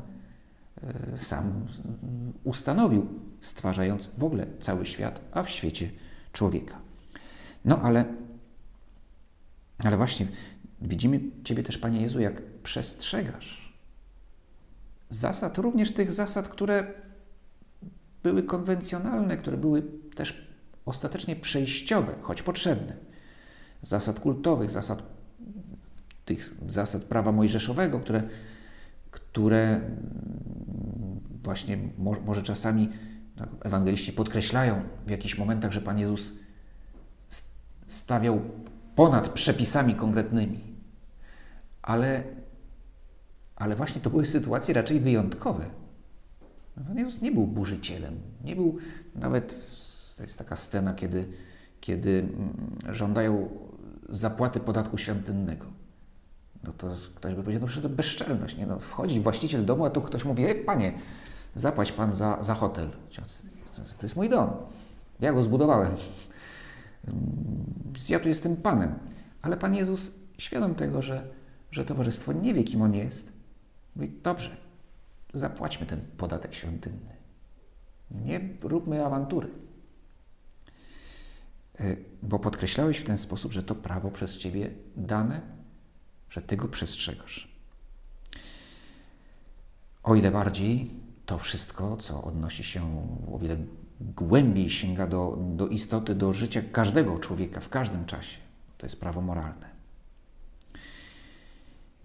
e, 0.82 1.18
sam 1.18 1.66
ustanowił, 2.44 3.06
stwarzając 3.40 4.10
w 4.18 4.24
ogóle 4.24 4.46
cały 4.60 4.86
świat, 4.86 5.20
a 5.32 5.42
w 5.42 5.50
świecie 5.50 5.90
człowieka. 6.32 6.78
No 7.64 7.80
ale, 7.80 8.04
ale 9.84 9.96
właśnie 9.96 10.26
Widzimy 10.82 11.20
Ciebie 11.44 11.62
też, 11.62 11.78
Panie 11.78 12.00
Jezu, 12.00 12.20
jak 12.20 12.42
przestrzegasz 12.62 13.72
zasad, 15.08 15.58
również 15.58 15.92
tych 15.92 16.12
zasad, 16.12 16.48
które 16.48 16.94
były 18.22 18.42
konwencjonalne, 18.42 19.36
które 19.36 19.56
były 19.56 19.82
też 20.14 20.46
ostatecznie 20.86 21.36
przejściowe, 21.36 22.14
choć 22.22 22.42
potrzebne. 22.42 22.96
Zasad 23.82 24.20
kultowych, 24.20 24.70
zasad 24.70 25.02
tych 26.36 26.54
zasad 26.66 27.04
prawa 27.04 27.32
mojżeszowego, 27.32 28.00
które, 28.00 28.22
które 29.10 29.80
właśnie 31.44 31.78
może 32.24 32.42
czasami 32.42 32.88
no, 33.36 33.46
ewangeliści 33.62 34.12
podkreślają 34.12 34.82
w 35.06 35.10
jakichś 35.10 35.38
momentach, 35.38 35.72
że 35.72 35.80
Pan 35.80 35.98
Jezus 35.98 36.32
stawiał 37.86 38.40
ponad 38.94 39.28
przepisami 39.28 39.94
konkretnymi 39.94 40.72
ale, 41.82 42.24
ale 43.56 43.76
właśnie 43.76 44.00
to 44.00 44.10
były 44.10 44.26
sytuacje 44.26 44.74
raczej 44.74 45.00
wyjątkowe. 45.00 45.66
Pan 46.86 46.98
Jezus 46.98 47.22
nie 47.22 47.32
był 47.32 47.46
burzycielem, 47.46 48.20
nie 48.44 48.56
był 48.56 48.78
nawet, 49.14 49.76
to 50.16 50.22
jest 50.22 50.38
taka 50.38 50.56
scena, 50.56 50.94
kiedy, 50.94 51.28
kiedy 51.80 52.10
mm, 52.20 52.94
żądają 52.94 53.48
zapłaty 54.08 54.60
podatku 54.60 54.98
świątynnego. 54.98 55.66
No 56.64 56.72
to 56.72 56.96
ktoś 57.14 57.34
by 57.34 57.42
powiedział, 57.42 57.60
no 57.60 57.66
przecież 57.66 57.82
to 57.82 57.88
bezczelność, 57.88 58.56
nie? 58.56 58.66
No, 58.66 58.78
wchodzi 58.78 59.20
właściciel 59.20 59.64
domu, 59.64 59.84
a 59.84 59.90
tu 59.90 60.02
ktoś 60.02 60.24
mówi, 60.24 60.46
Ej, 60.46 60.64
panie, 60.64 60.92
zapłać 61.54 61.92
pan 61.92 62.14
za, 62.14 62.42
za 62.42 62.54
hotel. 62.54 62.90
To 63.98 64.02
jest 64.02 64.16
mój 64.16 64.28
dom, 64.28 64.50
ja 65.20 65.32
go 65.32 65.42
zbudowałem. 65.42 65.92
Ja 68.08 68.20
tu 68.20 68.28
jestem 68.28 68.56
panem. 68.56 68.94
Ale 69.42 69.56
Pan 69.56 69.74
Jezus, 69.74 70.10
świadom 70.38 70.74
tego, 70.74 71.02
że 71.02 71.22
że 71.72 71.84
towarzystwo 71.84 72.32
nie 72.32 72.54
wie, 72.54 72.64
kim 72.64 72.82
on 72.82 72.94
jest, 72.94 73.32
mówi, 73.96 74.12
dobrze, 74.22 74.56
zapłaćmy 75.34 75.86
ten 75.86 76.00
podatek 76.16 76.54
świątynny. 76.54 77.16
Nie 78.10 78.40
róbmy 78.62 79.04
awantury. 79.04 79.50
E, 81.80 81.96
bo 82.22 82.38
podkreślałeś 82.38 82.98
w 82.98 83.04
ten 83.04 83.18
sposób, 83.18 83.52
że 83.52 83.62
to 83.62 83.74
prawo 83.74 84.10
przez 84.10 84.38
Ciebie 84.38 84.70
dane, 84.96 85.40
że 86.32 86.42
Ty 86.42 86.56
go 86.56 86.68
przestrzegasz. 86.68 87.48
O 90.02 90.14
ile 90.14 90.30
bardziej 90.30 90.90
to 91.26 91.38
wszystko, 91.38 91.96
co 91.96 92.22
odnosi 92.24 92.64
się 92.64 93.06
o 93.32 93.38
wiele 93.38 93.56
głębiej, 94.00 94.70
sięga 94.70 95.06
do, 95.06 95.38
do 95.56 95.68
istoty, 95.68 96.14
do 96.14 96.32
życia 96.32 96.62
każdego 96.72 97.18
człowieka 97.18 97.60
w 97.60 97.68
każdym 97.68 98.04
czasie. 98.04 98.38
To 98.78 98.86
jest 98.86 99.00
prawo 99.00 99.20
moralne. 99.20 99.70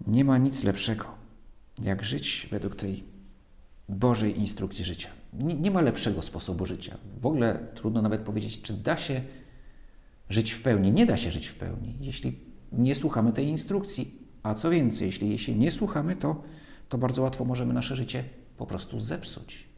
Nie 0.06 0.24
ma 0.24 0.38
nic 0.38 0.64
lepszego, 0.64 1.04
jak 1.78 2.04
żyć 2.04 2.48
według 2.50 2.76
tej 2.76 3.04
Bożej 3.88 4.38
instrukcji 4.38 4.84
życia. 4.84 5.08
Nie, 5.32 5.54
nie 5.54 5.70
ma 5.70 5.80
lepszego 5.80 6.22
sposobu 6.22 6.66
życia. 6.66 6.98
W 7.20 7.26
ogóle 7.26 7.66
trudno 7.74 8.02
nawet 8.02 8.20
powiedzieć, 8.20 8.62
czy 8.62 8.72
da 8.72 8.96
się 8.96 9.22
żyć 10.30 10.52
w 10.52 10.62
pełni. 10.62 10.92
Nie 10.92 11.06
da 11.06 11.16
się 11.16 11.30
żyć 11.30 11.46
w 11.46 11.54
pełni, 11.54 11.96
jeśli 12.00 12.38
nie 12.72 12.94
słuchamy 12.94 13.32
tej 13.32 13.46
instrukcji. 13.46 14.17
A 14.48 14.54
co 14.54 14.70
więcej, 14.70 15.06
jeśli 15.06 15.28
jej 15.28 15.38
się 15.38 15.54
nie 15.54 15.70
słuchamy, 15.70 16.16
to, 16.16 16.42
to 16.88 16.98
bardzo 16.98 17.22
łatwo 17.22 17.44
możemy 17.44 17.74
nasze 17.74 17.96
życie 17.96 18.24
po 18.56 18.66
prostu 18.66 19.00
zepsuć. 19.00 19.68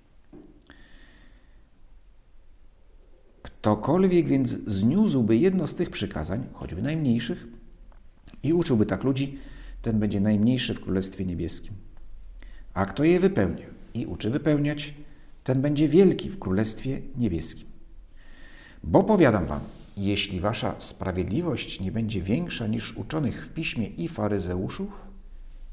Ktokolwiek 3.42 4.26
więc 4.26 4.48
zniósłby 4.66 5.36
jedno 5.36 5.66
z 5.66 5.74
tych 5.74 5.90
przykazań, 5.90 6.46
choćby 6.52 6.82
najmniejszych, 6.82 7.46
i 8.42 8.52
uczyłby 8.52 8.86
tak 8.86 9.04
ludzi, 9.04 9.38
ten 9.82 9.98
będzie 9.98 10.20
najmniejszy 10.20 10.74
w 10.74 10.80
Królestwie 10.80 11.26
Niebieskim. 11.26 11.74
A 12.74 12.86
kto 12.86 13.04
je 13.04 13.20
wypełnia 13.20 13.66
i 13.94 14.06
uczy 14.06 14.30
wypełniać, 14.30 14.94
ten 15.44 15.62
będzie 15.62 15.88
wielki 15.88 16.28
w 16.28 16.38
Królestwie 16.38 17.00
Niebieskim. 17.16 17.66
Bo 18.84 19.04
powiadam 19.04 19.46
wam, 19.46 19.60
jeśli 20.04 20.40
wasza 20.40 20.74
sprawiedliwość 20.78 21.80
nie 21.80 21.92
będzie 21.92 22.22
większa 22.22 22.66
niż 22.66 22.96
uczonych 22.96 23.46
w 23.46 23.52
piśmie 23.52 23.86
i 23.86 24.08
faryzeuszów, 24.08 25.08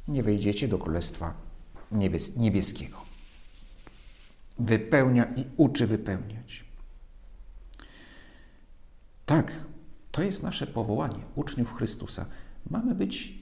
nie 0.08 0.24
wejdziecie 0.24 0.68
do 0.68 0.78
Królestwa 0.78 1.34
Niebieskiego. 2.36 2.98
Wypełnia 4.60 5.26
i 5.36 5.46
uczy 5.58 5.88
wypełniać. 5.88 6.66
Tak, 9.26 9.52
to 10.12 10.24
jest 10.24 10.44
nasze 10.44 10.68
powołanie, 10.68 11.20
uczniów 11.36 11.74
Chrystusa. 11.74 12.26
Mamy 12.70 12.96
być 12.96 13.34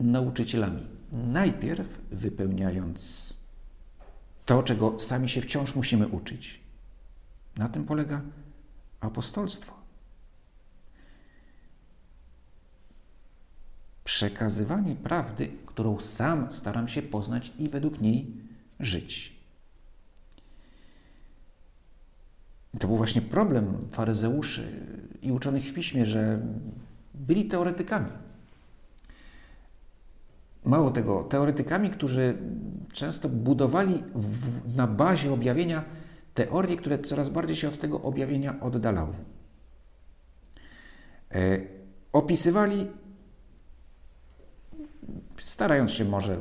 nauczycielami. 0.00 0.86
Najpierw 1.12 2.00
wypełniając 2.10 3.32
to, 4.46 4.62
czego 4.62 4.98
sami 4.98 5.28
się 5.28 5.40
wciąż 5.40 5.74
musimy 5.74 6.08
uczyć. 6.08 6.60
Na 7.56 7.68
tym 7.68 7.84
polega 7.84 8.22
apostolstwo. 9.00 9.81
Przekazywanie 14.04 14.96
prawdy, 14.96 15.52
którą 15.66 16.00
sam 16.00 16.52
staram 16.52 16.88
się 16.88 17.02
poznać 17.02 17.52
i 17.58 17.68
według 17.68 18.00
niej 18.00 18.36
żyć. 18.80 19.42
To 22.78 22.88
był 22.88 22.96
właśnie 22.96 23.22
problem 23.22 23.88
faryzeuszy 23.90 24.86
i 25.22 25.32
uczonych 25.32 25.64
w 25.64 25.74
piśmie, 25.74 26.06
że 26.06 26.40
byli 27.14 27.44
teoretykami. 27.44 28.10
Mało 30.64 30.90
tego, 30.90 31.24
teoretykami, 31.24 31.90
którzy 31.90 32.38
często 32.92 33.28
budowali 33.28 34.04
w, 34.14 34.76
na 34.76 34.86
bazie 34.86 35.32
objawienia 35.32 35.84
teorie, 36.34 36.76
które 36.76 36.98
coraz 36.98 37.28
bardziej 37.28 37.56
się 37.56 37.68
od 37.68 37.78
tego 37.78 38.02
objawienia 38.02 38.60
oddalały. 38.60 39.14
E, 41.34 41.58
opisywali, 42.12 42.86
starając 45.38 45.90
się 45.90 46.04
może 46.04 46.38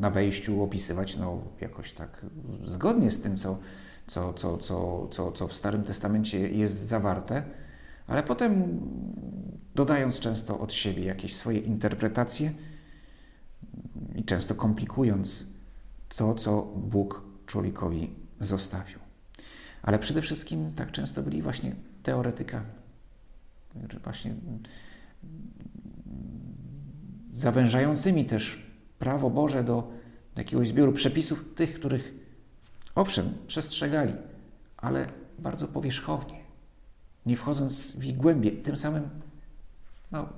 na 0.00 0.10
wejściu 0.10 0.62
opisywać, 0.62 1.16
no 1.16 1.42
jakoś 1.60 1.92
tak 1.92 2.26
zgodnie 2.64 3.10
z 3.10 3.20
tym, 3.20 3.36
co, 3.36 3.58
co, 4.06 4.32
co, 4.32 4.58
co, 4.58 5.08
co, 5.10 5.32
co 5.32 5.48
w 5.48 5.54
Starym 5.54 5.82
Testamencie 5.82 6.48
jest 6.48 6.80
zawarte, 6.80 7.42
ale 8.06 8.22
potem 8.22 8.80
dodając 9.74 10.20
często 10.20 10.60
od 10.60 10.72
siebie 10.72 11.04
jakieś 11.04 11.36
swoje 11.36 11.58
interpretacje 11.58 12.52
i 14.14 14.24
często 14.24 14.54
komplikując 14.54 15.46
to, 16.16 16.34
co 16.34 16.62
Bóg 16.76 17.22
człowiekowi 17.46 18.10
zostawił. 18.40 18.98
Ale 19.82 19.98
przede 19.98 20.22
wszystkim 20.22 20.72
tak 20.72 20.92
często 20.92 21.22
byli 21.22 21.42
właśnie 21.42 21.76
teoretykami. 22.02 22.66
Właśnie 24.04 24.34
zawężającymi 27.34 28.24
też 28.24 28.66
prawo 28.98 29.30
Boże 29.30 29.64
do 29.64 29.92
jakiegoś 30.36 30.68
zbioru 30.68 30.92
przepisów, 30.92 31.54
tych, 31.54 31.74
których 31.74 32.14
owszem, 32.94 33.34
przestrzegali, 33.46 34.14
ale 34.76 35.06
bardzo 35.38 35.68
powierzchownie, 35.68 36.40
nie 37.26 37.36
wchodząc 37.36 37.92
w 37.92 38.04
ich 38.04 38.16
głębie. 38.16 38.52
Tym 38.52 38.76
samym 38.76 39.08
no, 40.12 40.28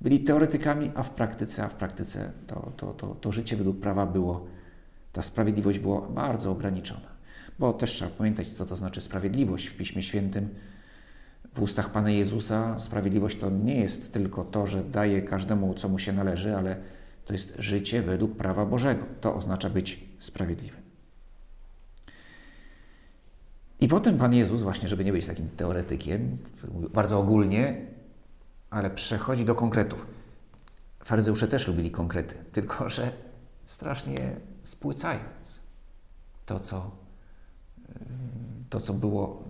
byli 0.00 0.20
teoretykami, 0.20 0.92
a 0.94 1.02
w 1.02 1.10
praktyce, 1.10 1.64
a 1.64 1.68
w 1.68 1.74
praktyce 1.74 2.32
to, 2.46 2.72
to, 2.76 2.92
to, 2.92 3.14
to 3.14 3.32
życie 3.32 3.56
według 3.56 3.80
prawa 3.80 4.06
było, 4.06 4.46
ta 5.12 5.22
sprawiedliwość 5.22 5.78
była 5.78 6.00
bardzo 6.00 6.50
ograniczona. 6.50 7.14
Bo 7.58 7.72
też 7.72 7.90
trzeba 7.90 8.10
pamiętać, 8.10 8.48
co 8.48 8.66
to 8.66 8.76
znaczy 8.76 9.00
sprawiedliwość 9.00 9.66
w 9.66 9.76
Piśmie 9.76 10.02
Świętym. 10.02 10.48
W 11.54 11.62
ustach 11.62 11.90
Pana 11.90 12.10
Jezusa 12.10 12.78
sprawiedliwość 12.80 13.38
to 13.38 13.50
nie 13.50 13.80
jest 13.80 14.12
tylko 14.12 14.44
to, 14.44 14.66
że 14.66 14.84
daje 14.84 15.22
każdemu, 15.22 15.74
co 15.74 15.88
mu 15.88 15.98
się 15.98 16.12
należy, 16.12 16.56
ale 16.56 16.76
to 17.24 17.32
jest 17.32 17.54
życie 17.58 18.02
według 18.02 18.36
prawa 18.36 18.66
Bożego. 18.66 19.04
To 19.20 19.34
oznacza 19.34 19.70
być 19.70 20.04
sprawiedliwym. 20.18 20.82
I 23.80 23.88
potem 23.88 24.18
Pan 24.18 24.34
Jezus, 24.34 24.62
właśnie, 24.62 24.88
żeby 24.88 25.04
nie 25.04 25.12
być 25.12 25.26
takim 25.26 25.48
teoretykiem, 25.48 26.38
bardzo 26.92 27.18
ogólnie, 27.18 27.86
ale 28.70 28.90
przechodzi 28.90 29.44
do 29.44 29.54
konkretów. 29.54 30.06
Faryzeusze 31.04 31.48
też 31.48 31.68
lubili 31.68 31.90
konkrety, 31.90 32.34
tylko 32.52 32.88
że 32.88 33.12
strasznie 33.64 34.36
spłycając 34.62 35.60
to, 36.46 36.60
co, 36.60 36.90
to, 38.70 38.80
co 38.80 38.94
było 38.94 39.44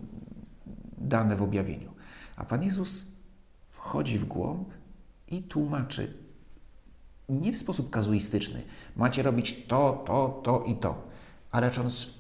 dane 0.99 1.37
w 1.37 1.43
objawieniu. 1.43 1.94
A 2.37 2.45
Pan 2.45 2.63
Jezus 2.63 3.07
wchodzi 3.71 4.19
w 4.19 4.25
głąb 4.25 4.69
i 5.29 5.43
tłumaczy 5.43 6.15
nie 7.29 7.53
w 7.53 7.59
sposób 7.59 7.91
kazuistyczny. 7.91 8.63
Macie 8.97 9.23
robić 9.23 9.67
to, 9.69 10.05
to, 10.07 10.41
to 10.45 10.65
i 10.65 10.77
to, 10.77 11.09
ale 11.51 11.71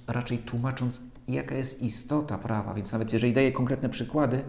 raczej 0.06 0.38
tłumacząc, 0.38 1.02
jaka 1.28 1.54
jest 1.54 1.82
istota 1.82 2.38
prawa. 2.38 2.74
Więc 2.74 2.92
nawet 2.92 3.12
jeżeli 3.12 3.32
daje 3.32 3.52
konkretne 3.52 3.88
przykłady, 3.88 4.44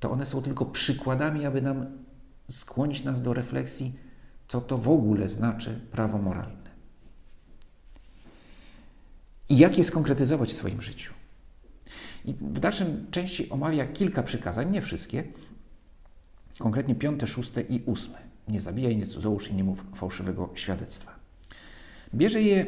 to 0.00 0.10
one 0.10 0.26
są 0.26 0.42
tylko 0.42 0.66
przykładami, 0.66 1.46
aby 1.46 1.62
nam 1.62 1.86
skłonić 2.50 3.04
nas 3.04 3.20
do 3.20 3.34
refleksji, 3.34 3.98
co 4.48 4.60
to 4.60 4.78
w 4.78 4.88
ogóle 4.88 5.28
znaczy 5.28 5.80
prawo 5.92 6.18
moralne. 6.18 6.70
I 9.48 9.58
jak 9.58 9.78
je 9.78 9.84
skonkretyzować 9.84 10.48
w 10.48 10.56
swoim 10.56 10.82
życiu. 10.82 11.19
I 12.24 12.34
w 12.34 12.60
dalszym 12.60 13.06
części 13.10 13.50
omawia 13.50 13.86
kilka 13.86 14.22
przykazań, 14.22 14.70
nie 14.70 14.82
wszystkie, 14.82 15.24
konkretnie 16.58 16.94
piąte, 16.94 17.26
szóste 17.26 17.60
i 17.60 17.82
ósme. 17.86 18.18
Nie 18.48 18.60
zabijaj, 18.60 18.96
nie 18.96 19.06
cudzołóż 19.06 19.48
i 19.48 19.54
nie 19.54 19.64
mów 19.64 19.84
fałszywego 19.94 20.50
świadectwa. 20.54 21.14
Bierze 22.14 22.42
je 22.42 22.66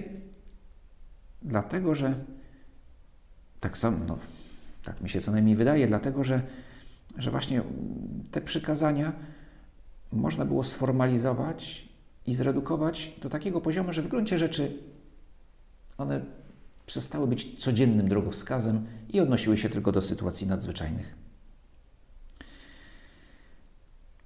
dlatego, 1.43 1.95
że 1.95 2.15
tak 3.61 3.79
samo, 3.79 4.05
no, 4.07 4.19
tak 4.85 5.01
mi 5.01 5.09
się 5.09 5.21
co 5.21 5.33
najmniej 5.33 5.57
wydaje, 5.57 5.87
dlatego 5.87 6.25
że 6.25 6.43
że 7.19 7.31
właśnie 7.31 7.63
te 8.31 8.41
przykazania 8.41 9.13
można 10.13 10.45
było 10.45 10.65
sformalizować 10.65 11.89
i 12.27 12.35
zredukować 12.35 13.13
do 13.23 13.29
takiego 13.29 13.61
poziomu, 13.61 13.93
że 13.93 14.03
w 14.03 14.09
gruncie 14.09 14.39
rzeczy 14.39 14.79
one 15.99 16.21
przestały 16.87 17.27
być 17.27 17.59
codziennym 17.59 18.09
drogowskazem 18.09 18.87
i 19.09 19.21
odnosiły 19.21 19.57
się 19.57 19.69
tylko 19.69 19.93
do 19.93 20.03
sytuacji 20.03 20.47
nadzwyczajnych. 20.47 21.15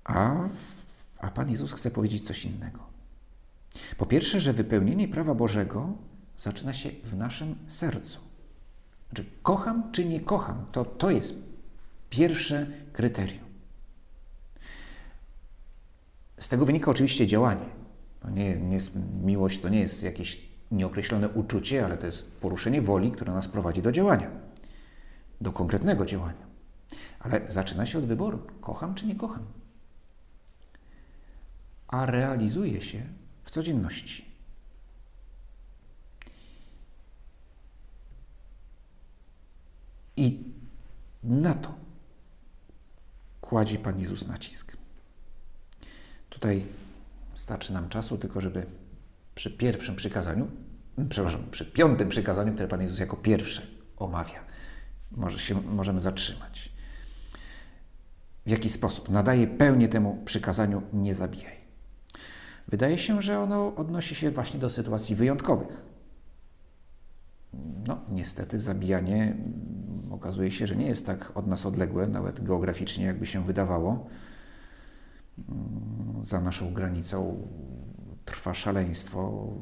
A, 0.05 0.49
a 1.19 1.31
Pan 1.31 1.51
Jezus 1.51 1.73
chce 1.73 1.91
powiedzieć 1.91 2.27
coś 2.27 2.45
innego. 2.45 2.79
Po 3.97 4.07
pierwsze, 4.07 4.41
że 4.41 4.53
wypełnienie 4.53 5.09
prawa 5.09 5.35
Bożego 5.35 5.93
zaczyna 6.37 6.73
się 6.73 6.91
w 7.05 7.17
naszym 7.17 7.57
sercu. 7.67 8.21
Znaczy, 9.09 9.25
kocham 9.43 9.93
czy 9.93 10.05
nie 10.05 10.21
kocham, 10.21 10.67
to, 10.73 10.85
to 10.85 11.11
jest 11.11 11.35
Pierwsze 12.11 12.67
kryterium. 12.93 13.45
Z 16.39 16.49
tego 16.49 16.67
wynika 16.67 16.91
oczywiście 16.91 17.27
działanie. 17.27 17.67
Nie, 18.31 18.57
nie 18.57 18.79
miłość 19.23 19.61
to 19.61 19.69
nie 19.69 19.81
jest 19.81 20.03
jakieś 20.03 20.46
nieokreślone 20.71 21.29
uczucie, 21.29 21.85
ale 21.85 21.97
to 21.97 22.07
jest 22.07 22.31
poruszenie 22.31 22.83
woli, 22.83 23.13
które 23.13 23.33
nas 23.33 23.49
prowadzi 23.49 23.83
do 23.83 23.93
działania, 23.93 24.31
do 25.41 25.53
konkretnego 25.53 26.07
działania. 26.07 26.47
Ale 27.21 27.51
zaczyna 27.51 27.87
się 27.87 27.99
od 27.99 28.05
wyboru: 28.05 28.47
kocham 28.61 28.95
czy 28.95 29.07
nie 29.07 29.17
kocham. 29.17 29.47
A 31.89 32.07
realizuje 32.07 32.81
się 32.81 33.03
w 33.43 33.51
codzienności. 33.51 34.37
I 40.17 40.45
na 41.23 41.55
to 41.55 41.75
kładzie 43.41 43.79
Pan 43.79 44.01
Jezus 44.01 44.27
nacisk. 44.27 44.77
Tutaj 46.29 46.67
starczy 47.35 47.73
nam 47.73 47.89
czasu 47.89 48.19
tylko, 48.19 48.41
żeby 48.41 48.67
przy 49.37 49.51
pierwszym 49.51 49.97
przykazaniu 49.97 50.49
przepraszam, 51.09 51.51
przy 51.51 51.65
piątym 51.65 52.09
przykazaniu, 52.09 52.53
które 52.53 52.69
Pan 52.69 52.83
Jezus 52.83 52.99
jako 52.99 53.17
pierwsze 53.17 53.63
omawia. 53.97 54.41
Może 55.11 55.39
się, 55.39 55.63
możemy 55.63 56.01
zatrzymać. 56.01 56.73
W 58.47 58.51
jaki 58.51 58.69
sposób 58.69 59.09
nadaje 59.09 59.47
pełnię 59.47 59.89
temu 59.89 60.23
przykazaniu 60.25 60.83
nie 60.93 61.15
zabijaj. 61.15 61.57
Wydaje 62.69 62.99
się, 62.99 63.23
że 63.23 63.41
ono 63.41 63.75
odnosi 63.77 64.15
się 64.15 64.31
właśnie 64.31 64.61
do 64.61 64.71
sytuacji 64.71 65.17
wyjątkowych. 65.17 65.85
No, 67.87 68.01
niestety 68.11 68.59
zabijanie 68.59 69.23
mm, 69.23 70.13
okazuje 70.13 70.51
się, 70.51 70.67
że 70.67 70.77
nie 70.77 70.87
jest 70.87 71.07
tak 71.07 71.33
od 71.35 71.47
nas 71.47 71.67
odległe, 71.67 72.07
nawet 72.07 72.45
geograficznie, 72.45 73.05
jakby 73.05 73.27
się 73.27 73.45
wydawało. 73.45 74.07
Mm, 75.49 76.23
za 76.23 76.41
naszą 76.41 76.75
granicą 76.75 77.49
trwa 78.27 78.55
szaleństwo, 78.55 79.53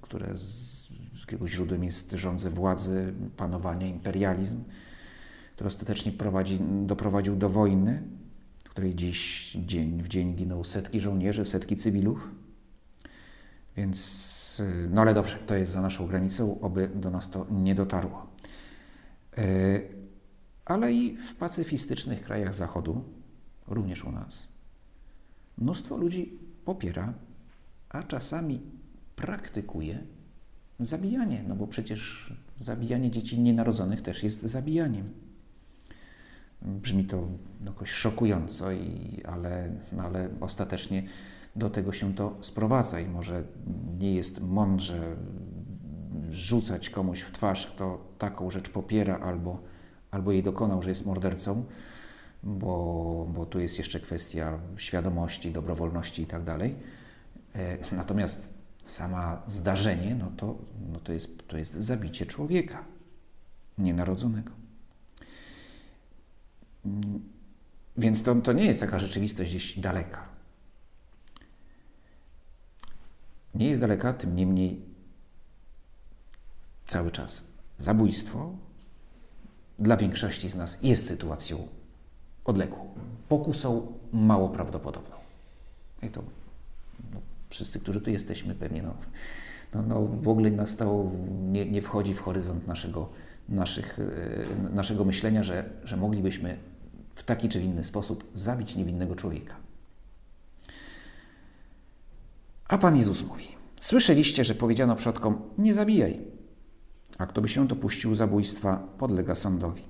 które 0.00 0.36
z, 0.36 0.42
z 1.12 1.32
jego 1.32 1.48
źródłem 1.48 1.84
jest 1.84 2.12
rządze 2.12 2.50
władzy, 2.50 3.14
panowania, 3.36 3.86
imperializm, 3.86 4.64
który 5.54 5.68
ostatecznie 5.68 6.12
prowadzi, 6.12 6.60
doprowadził 6.86 7.36
do 7.36 7.48
wojny, 7.48 8.02
w 8.64 8.68
której 8.68 8.94
dziś 8.94 9.52
dzień 9.66 10.02
w 10.02 10.08
dzień 10.08 10.34
giną 10.34 10.64
setki 10.64 11.00
żołnierzy, 11.00 11.44
setki 11.44 11.76
cywilów. 11.76 12.28
Więc, 13.76 14.62
no 14.90 15.00
ale 15.00 15.14
dobrze, 15.14 15.38
to 15.46 15.54
jest 15.54 15.72
za 15.72 15.80
naszą 15.80 16.06
granicą, 16.06 16.60
oby 16.60 16.90
do 16.94 17.10
nas 17.10 17.30
to 17.30 17.46
nie 17.50 17.74
dotarło. 17.74 18.26
E, 19.38 19.80
ale 20.64 20.92
i 20.92 21.16
w 21.16 21.34
pacyfistycznych 21.34 22.22
krajach 22.22 22.54
Zachodu, 22.54 23.04
również 23.66 24.04
u 24.04 24.12
nas, 24.12 24.48
mnóstwo 25.58 25.96
ludzi 25.96 26.38
popiera, 26.64 27.14
a 27.92 28.02
czasami 28.02 28.60
praktykuje 29.16 29.98
zabijanie, 30.78 31.44
no 31.48 31.56
bo 31.56 31.66
przecież 31.66 32.32
zabijanie 32.58 33.10
dzieci 33.10 33.40
nienarodzonych 33.40 34.02
też 34.02 34.22
jest 34.22 34.40
zabijaniem. 34.40 35.12
Brzmi 36.62 37.04
to 37.04 37.28
jakoś 37.66 37.90
szokująco, 37.90 38.72
i, 38.72 39.20
ale, 39.24 39.72
ale 39.98 40.28
ostatecznie 40.40 41.02
do 41.56 41.70
tego 41.70 41.92
się 41.92 42.14
to 42.14 42.36
sprowadza 42.40 43.00
i 43.00 43.08
może 43.08 43.44
nie 43.98 44.14
jest 44.14 44.40
mądrze 44.40 45.16
rzucać 46.30 46.90
komuś 46.90 47.20
w 47.20 47.32
twarz, 47.32 47.66
kto 47.66 48.14
taką 48.18 48.50
rzecz 48.50 48.70
popiera 48.70 49.18
albo, 49.18 49.62
albo 50.10 50.32
jej 50.32 50.42
dokonał, 50.42 50.82
że 50.82 50.88
jest 50.88 51.06
mordercą, 51.06 51.64
bo, 52.42 53.28
bo 53.34 53.46
tu 53.46 53.60
jest 53.60 53.78
jeszcze 53.78 54.00
kwestia 54.00 54.58
świadomości, 54.76 55.52
dobrowolności 55.52 56.22
i 56.22 56.26
tak 56.26 56.42
natomiast 57.92 58.50
sama 58.84 59.42
zdarzenie, 59.46 60.14
no 60.14 60.32
to, 60.36 60.58
no 60.92 61.00
to, 61.00 61.12
jest, 61.12 61.48
to 61.48 61.56
jest 61.56 61.72
zabicie 61.72 62.26
człowieka 62.26 62.84
nienarodzonego. 63.78 64.50
Mm, 66.84 67.22
więc 67.96 68.22
to, 68.22 68.34
to 68.34 68.52
nie 68.52 68.64
jest 68.64 68.80
taka 68.80 68.98
rzeczywistość 68.98 69.50
gdzieś 69.50 69.78
daleka. 69.78 70.28
Nie 73.54 73.68
jest 73.68 73.80
daleka, 73.80 74.12
tym 74.12 74.36
niemniej 74.36 74.80
cały 76.86 77.10
czas 77.10 77.44
zabójstwo 77.78 78.56
dla 79.78 79.96
większości 79.96 80.48
z 80.48 80.54
nas 80.54 80.78
jest 80.82 81.06
sytuacją 81.06 81.68
odległą, 82.44 82.94
pokusą 83.28 83.92
mało 84.12 84.48
prawdopodobną. 84.48 85.16
I 86.02 86.08
to 86.08 86.22
wszyscy, 87.52 87.80
którzy 87.80 88.00
tu 88.00 88.10
jesteśmy, 88.10 88.54
pewnie 88.54 88.82
no, 88.82 88.94
no, 89.74 89.82
no 89.82 90.06
w 90.22 90.28
ogóle 90.28 90.50
nas 90.50 90.76
to 90.76 91.10
nie, 91.42 91.70
nie 91.70 91.82
wchodzi 91.82 92.14
w 92.14 92.20
horyzont 92.20 92.66
naszego, 92.66 93.08
naszych, 93.48 93.98
e, 93.98 94.74
naszego 94.74 95.04
myślenia, 95.04 95.42
że, 95.42 95.70
że 95.84 95.96
moglibyśmy 95.96 96.58
w 97.14 97.22
taki 97.22 97.48
czy 97.48 97.60
inny 97.60 97.84
sposób 97.84 98.30
zabić 98.34 98.76
niewinnego 98.76 99.16
człowieka. 99.16 99.54
A 102.68 102.78
Pan 102.78 102.96
Jezus 102.96 103.24
mówi: 103.24 103.46
Słyszeliście, 103.80 104.44
że 104.44 104.54
powiedziano 104.54 104.96
przodkom: 104.96 105.42
Nie 105.58 105.74
zabijaj. 105.74 106.20
A 107.18 107.26
kto 107.26 107.40
by 107.40 107.48
się 107.48 107.66
dopuścił 107.66 108.14
zabójstwa, 108.14 108.76
podlega 108.98 109.34
sądowi. 109.34 109.82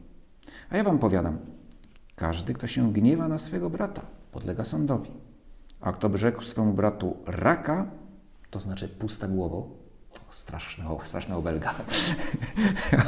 A 0.70 0.76
ja 0.76 0.84
wam 0.84 0.98
powiadam: 0.98 1.38
każdy, 2.16 2.54
kto 2.54 2.66
się 2.66 2.92
gniewa 2.92 3.28
na 3.28 3.38
swego 3.38 3.70
brata, 3.70 4.06
podlega 4.32 4.64
sądowi. 4.64 5.10
A 5.82 5.92
kto 5.92 6.08
by 6.08 6.18
rzekł 6.18 6.42
swemu 6.42 6.72
bratu 6.72 7.16
raka, 7.26 7.86
to 8.50 8.60
znaczy 8.60 8.88
pusta 8.88 9.28
głowo, 9.28 9.68
straszna, 10.30 10.84
straszna 11.02 11.36
obelga, 11.36 11.74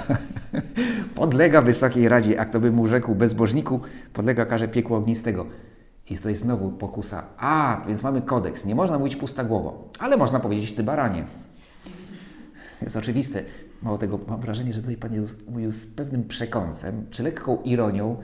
podlega 1.15 1.63
Wysokiej 1.63 2.09
Radzie, 2.09 2.41
a 2.41 2.45
kto 2.45 2.61
by 2.61 2.73
mu 2.73 2.87
rzekł 2.87 3.15
bezbożniku, 3.15 3.81
podlega 4.13 4.47
karze 4.47 4.69
piekła 4.69 4.99
ognistego. 4.99 5.47
I 6.11 6.19
to 6.19 6.29
jest 6.29 6.43
znowu 6.43 6.73
pokusa. 6.73 7.25
A, 7.39 7.83
więc 7.89 8.03
mamy 8.03 8.23
kodeks. 8.23 8.65
Nie 8.65 8.75
można 8.75 8.99
mówić 8.99 9.17
pusta 9.17 9.45
głowo, 9.45 9.89
ale 9.99 10.17
można 10.17 10.41
powiedzieć 10.41 10.73
ty 10.73 10.83
baranie. 10.83 11.25
Jest 12.83 12.97
oczywiste. 12.97 13.43
Mało 13.83 13.99
tego, 13.99 14.21
mam 14.29 14.41
wrażenie, 14.41 14.73
że 14.73 14.81
tutaj 14.81 14.97
Pan 14.97 15.15
Jezus 15.15 15.37
mówił 15.49 15.73
z 15.73 15.87
pewnym 15.87 16.29
przekąsem, 16.29 17.07
czy 17.11 17.23
lekką 17.23 17.63
ironią, 17.63 18.17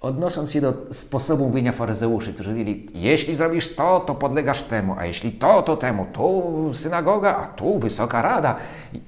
odnosząc 0.00 0.50
się 0.50 0.60
do 0.60 0.86
sposobu 0.92 1.48
mówienia 1.48 1.72
faryzeuszy, 1.72 2.34
którzy 2.34 2.50
mówili, 2.50 2.86
jeśli 2.94 3.34
zrobisz 3.34 3.74
to, 3.74 4.00
to 4.00 4.14
podlegasz 4.14 4.62
temu, 4.62 4.94
a 4.98 5.04
jeśli 5.04 5.32
to, 5.32 5.62
to 5.62 5.76
temu, 5.76 6.06
tu 6.12 6.70
synagoga, 6.74 7.36
a 7.36 7.46
tu 7.46 7.78
wysoka 7.78 8.22
rada. 8.22 8.56
I 8.92 9.00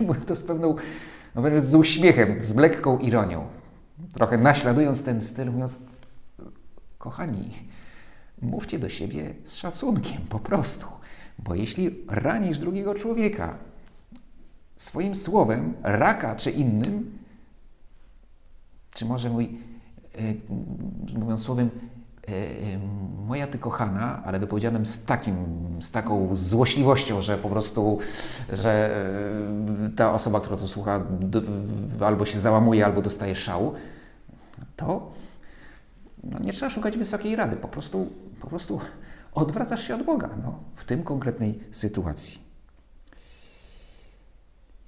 mówię, 0.06 0.20
to 0.20 0.36
z 0.36 0.42
pewną, 0.42 0.76
no 1.34 1.42
z 1.56 1.74
uśmiechem, 1.74 2.42
z 2.42 2.54
lekką 2.54 2.98
ironią. 2.98 3.46
Trochę 4.14 4.38
naśladując 4.38 5.02
ten 5.02 5.22
styl, 5.22 5.52
mówiąc, 5.52 5.78
kochani, 6.98 7.50
mówcie 8.42 8.78
do 8.78 8.88
siebie 8.88 9.34
z 9.44 9.54
szacunkiem, 9.54 10.22
po 10.28 10.38
prostu. 10.38 10.86
Bo 11.38 11.54
jeśli 11.54 12.04
ranisz 12.08 12.58
drugiego 12.58 12.94
człowieka 12.94 13.58
swoim 14.76 15.16
słowem, 15.16 15.74
raka 15.82 16.36
czy 16.36 16.50
innym, 16.50 17.18
czy 18.94 19.04
może 19.04 19.30
mój 19.30 19.58
mówiąc 21.18 21.42
słowem, 21.42 21.70
e, 22.28 22.32
e, 22.32 22.78
moja 23.26 23.46
ty 23.46 23.58
kochana, 23.58 24.22
ale 24.24 24.38
wypowiedzianym 24.38 24.86
z, 24.86 25.04
takim, 25.04 25.36
z 25.80 25.90
taką 25.90 26.36
złośliwością, 26.36 27.20
że 27.20 27.38
po 27.38 27.48
prostu, 27.48 27.98
że 28.52 29.04
ta 29.96 30.12
osoba, 30.12 30.40
która 30.40 30.56
to 30.56 30.68
słucha, 30.68 31.00
albo 32.00 32.26
się 32.26 32.40
załamuje, 32.40 32.84
albo 32.84 33.02
dostaje 33.02 33.34
szału, 33.34 33.72
to 34.76 35.10
no, 36.24 36.38
nie 36.38 36.52
trzeba 36.52 36.70
szukać 36.70 36.98
wysokiej 36.98 37.36
rady, 37.36 37.56
po 37.56 37.68
prostu, 37.68 38.06
po 38.40 38.46
prostu 38.46 38.80
odwracasz 39.32 39.86
się 39.86 39.94
od 39.94 40.02
Boga 40.02 40.30
no, 40.44 40.58
w 40.76 40.84
tym 40.84 41.02
konkretnej 41.02 41.60
sytuacji. 41.70 42.44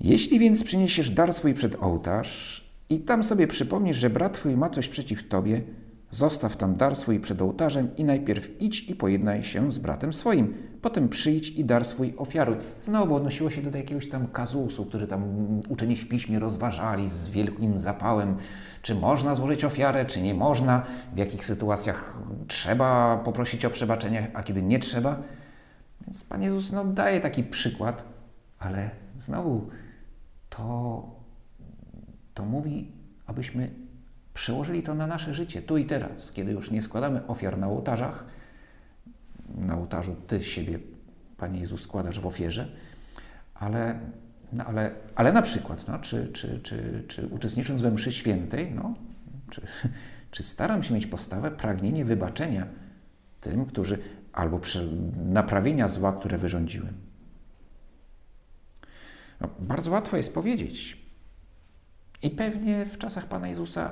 Jeśli 0.01 0.39
więc 0.39 0.65
przyniesiesz 0.65 1.11
dar 1.11 1.33
swój 1.33 1.55
przed 1.55 1.83
ołtarz 1.83 2.66
i 2.91 3.01
tam 3.01 3.25
sobie 3.25 3.47
przypomnisz, 3.47 3.97
że 3.97 4.11
brat 4.11 4.33
twój 4.33 4.57
ma 4.57 4.71
coś 4.71 4.89
przeciw 4.89 5.29
tobie, 5.29 5.63
zostaw 6.11 6.57
tam 6.57 6.77
dar 6.77 6.97
swój 6.97 7.21
przed 7.21 7.43
ołtarzem 7.43 7.97
i 7.97 8.05
najpierw 8.05 8.63
idź 8.63 8.91
i 8.91 8.95
pojednaj 8.95 9.43
się 9.43 9.73
z 9.73 9.79
bratem 9.79 10.13
swoim. 10.13 10.55
Potem 10.83 11.09
przyjdź 11.09 11.51
i 11.51 11.65
dar 11.65 11.85
swój 11.85 12.15
ofiaruj. 12.17 12.57
Znowu 12.81 13.15
odnosiło 13.15 13.51
się 13.51 13.63
do 13.63 13.79
jakiegoś 13.79 14.09
tam 14.09 14.27
kazusu, 14.27 14.87
który 14.87 15.07
tam 15.07 15.25
uczeni 15.69 15.97
w 15.97 16.09
piśmie 16.09 16.39
rozważali 16.39 17.11
z 17.11 17.27
wielkim 17.27 17.79
zapałem, 17.79 18.37
czy 18.83 18.95
można 18.95 19.35
złożyć 19.35 19.65
ofiarę, 19.65 20.05
czy 20.05 20.23
nie 20.23 20.35
można, 20.35 20.83
w 21.15 21.19
jakich 21.19 21.45
sytuacjach 21.45 22.19
trzeba 22.49 23.17
poprosić 23.25 23.65
o 23.65 23.71
przebaczenie, 23.71 24.31
a 24.35 24.43
kiedy 24.43 24.63
nie 24.63 24.79
trzeba. 24.79 25.23
Więc 26.01 26.25
Pan 26.25 26.43
Jezus 26.43 26.73
no, 26.73 26.85
daje 26.85 27.21
taki 27.21 27.45
przykład, 27.45 28.05
ale 28.59 28.91
znowu 29.17 29.69
to 30.49 31.16
to 32.37 32.45
mówi, 32.45 32.93
abyśmy 33.27 33.71
przełożyli 34.35 34.83
to 34.83 34.95
na 34.95 35.07
nasze 35.07 35.35
życie, 35.35 35.63
tu 35.63 35.77
i 35.77 35.87
teraz, 35.87 36.33
kiedy 36.33 36.53
już 36.53 36.71
nie 36.71 36.83
składamy 36.83 37.27
ofiar 37.27 37.59
na 37.59 37.67
ołtarzach, 37.67 38.25
na 39.55 39.77
ołtarzu 39.77 40.17
Ty 40.27 40.45
siebie, 40.45 40.79
Panie 41.37 41.61
Jezus, 41.61 41.81
składasz 41.81 42.21
w 42.21 42.27
ofierze, 42.27 42.69
ale, 43.55 44.01
no 44.53 44.65
ale, 44.65 44.95
ale 45.15 45.33
na 45.33 45.43
przykład, 45.43 45.89
no, 45.89 45.99
czy, 45.99 46.29
czy, 46.33 46.61
czy, 46.61 47.05
czy 47.09 47.27
uczestnicząc 47.27 47.83
we 47.83 47.91
mszy 47.91 48.13
świętej, 48.13 48.73
no, 48.75 48.95
czy, 49.51 49.63
czy 50.31 50.43
staram 50.43 50.83
się 50.83 50.95
mieć 50.95 51.07
postawę, 51.07 51.51
pragnienie 51.51 52.05
wybaczenia 52.05 52.67
tym, 53.41 53.67
którzy, 53.67 53.99
albo 54.33 54.61
naprawienia 55.27 55.89
zła, 55.89 56.13
które 56.13 56.39
wyrządziłem. 56.39 56.95
No, 59.41 59.49
bardzo 59.59 59.91
łatwo 59.91 60.17
jest 60.17 60.35
powiedzieć, 60.35 61.06
i 62.23 62.31
pewnie 62.31 62.87
w 62.87 62.99
czasach 62.99 63.27
Pana 63.27 63.49
Jezusa 63.49 63.91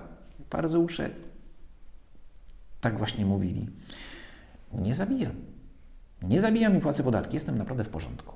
faryzeusze 0.50 1.10
tak 2.80 2.98
właśnie 2.98 3.26
mówili. 3.26 3.68
Nie 4.72 4.94
zabijam. 4.94 5.32
Nie 6.22 6.40
zabijam 6.40 6.78
i 6.78 6.80
płacę 6.80 7.02
podatki. 7.02 7.37
Jestem 7.37 7.58
naprawdę 7.58 7.84
w 7.84 7.88
porządku. 7.88 8.34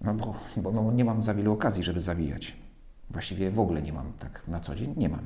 No 0.00 0.14
bo, 0.14 0.34
bo 0.56 0.72
no, 0.72 0.92
nie 0.92 1.04
mam 1.04 1.22
za 1.22 1.34
wielu 1.34 1.52
okazji, 1.52 1.82
żeby 1.82 2.00
zabijać. 2.00 2.56
Właściwie 3.10 3.50
w 3.50 3.60
ogóle 3.60 3.82
nie 3.82 3.92
mam 3.92 4.12
tak 4.12 4.48
na 4.48 4.60
co 4.60 4.74
dzień, 4.74 4.94
nie 4.96 5.08
mam. 5.08 5.24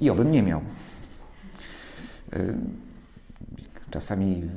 I 0.00 0.10
obym 0.10 0.32
nie 0.32 0.42
miał. 0.42 0.60
Y, 2.32 2.58
czasami 3.90 4.50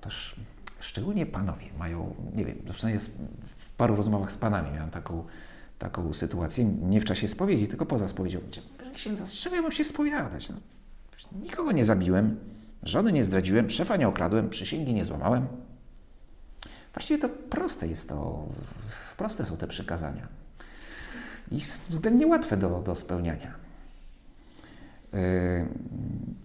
też 0.00 0.36
szczególnie 0.80 1.26
panowie 1.26 1.66
mają, 1.78 2.14
nie 2.34 2.44
wiem, 2.44 2.58
w 3.56 3.70
paru 3.76 3.96
rozmowach 3.96 4.32
z 4.32 4.36
panami 4.36 4.70
miałem 4.72 4.90
taką, 4.90 5.24
taką 5.84 6.12
sytuację, 6.12 6.64
nie 6.64 7.00
w 7.00 7.04
czasie 7.04 7.28
spowiedzi, 7.28 7.68
tylko 7.68 7.86
poza 7.86 8.08
spowiedzią. 8.08 8.40
Księdza, 8.94 9.26
z 9.26 9.32
czego 9.32 9.56
ja 9.56 9.62
mam 9.62 9.72
się 9.72 9.84
spowiadać? 9.84 10.48
No, 10.50 10.56
nikogo 11.42 11.72
nie 11.72 11.84
zabiłem, 11.84 12.36
żony 12.82 13.12
nie 13.12 13.24
zdradziłem, 13.24 13.70
szefa 13.70 13.96
nie 13.96 14.08
okradłem, 14.08 14.50
przysięgi 14.50 14.94
nie 14.94 15.04
złamałem. 15.04 15.46
Właściwie 16.94 17.20
to 17.20 17.28
proste 17.28 17.88
jest 17.88 18.08
to, 18.08 18.48
proste 19.16 19.44
są 19.44 19.56
te 19.56 19.66
przykazania 19.66 20.28
i 21.50 21.60
względnie 21.88 22.26
łatwe 22.26 22.56
do, 22.56 22.80
do 22.80 22.94
spełniania. 22.94 23.54
Yy, 25.12 25.18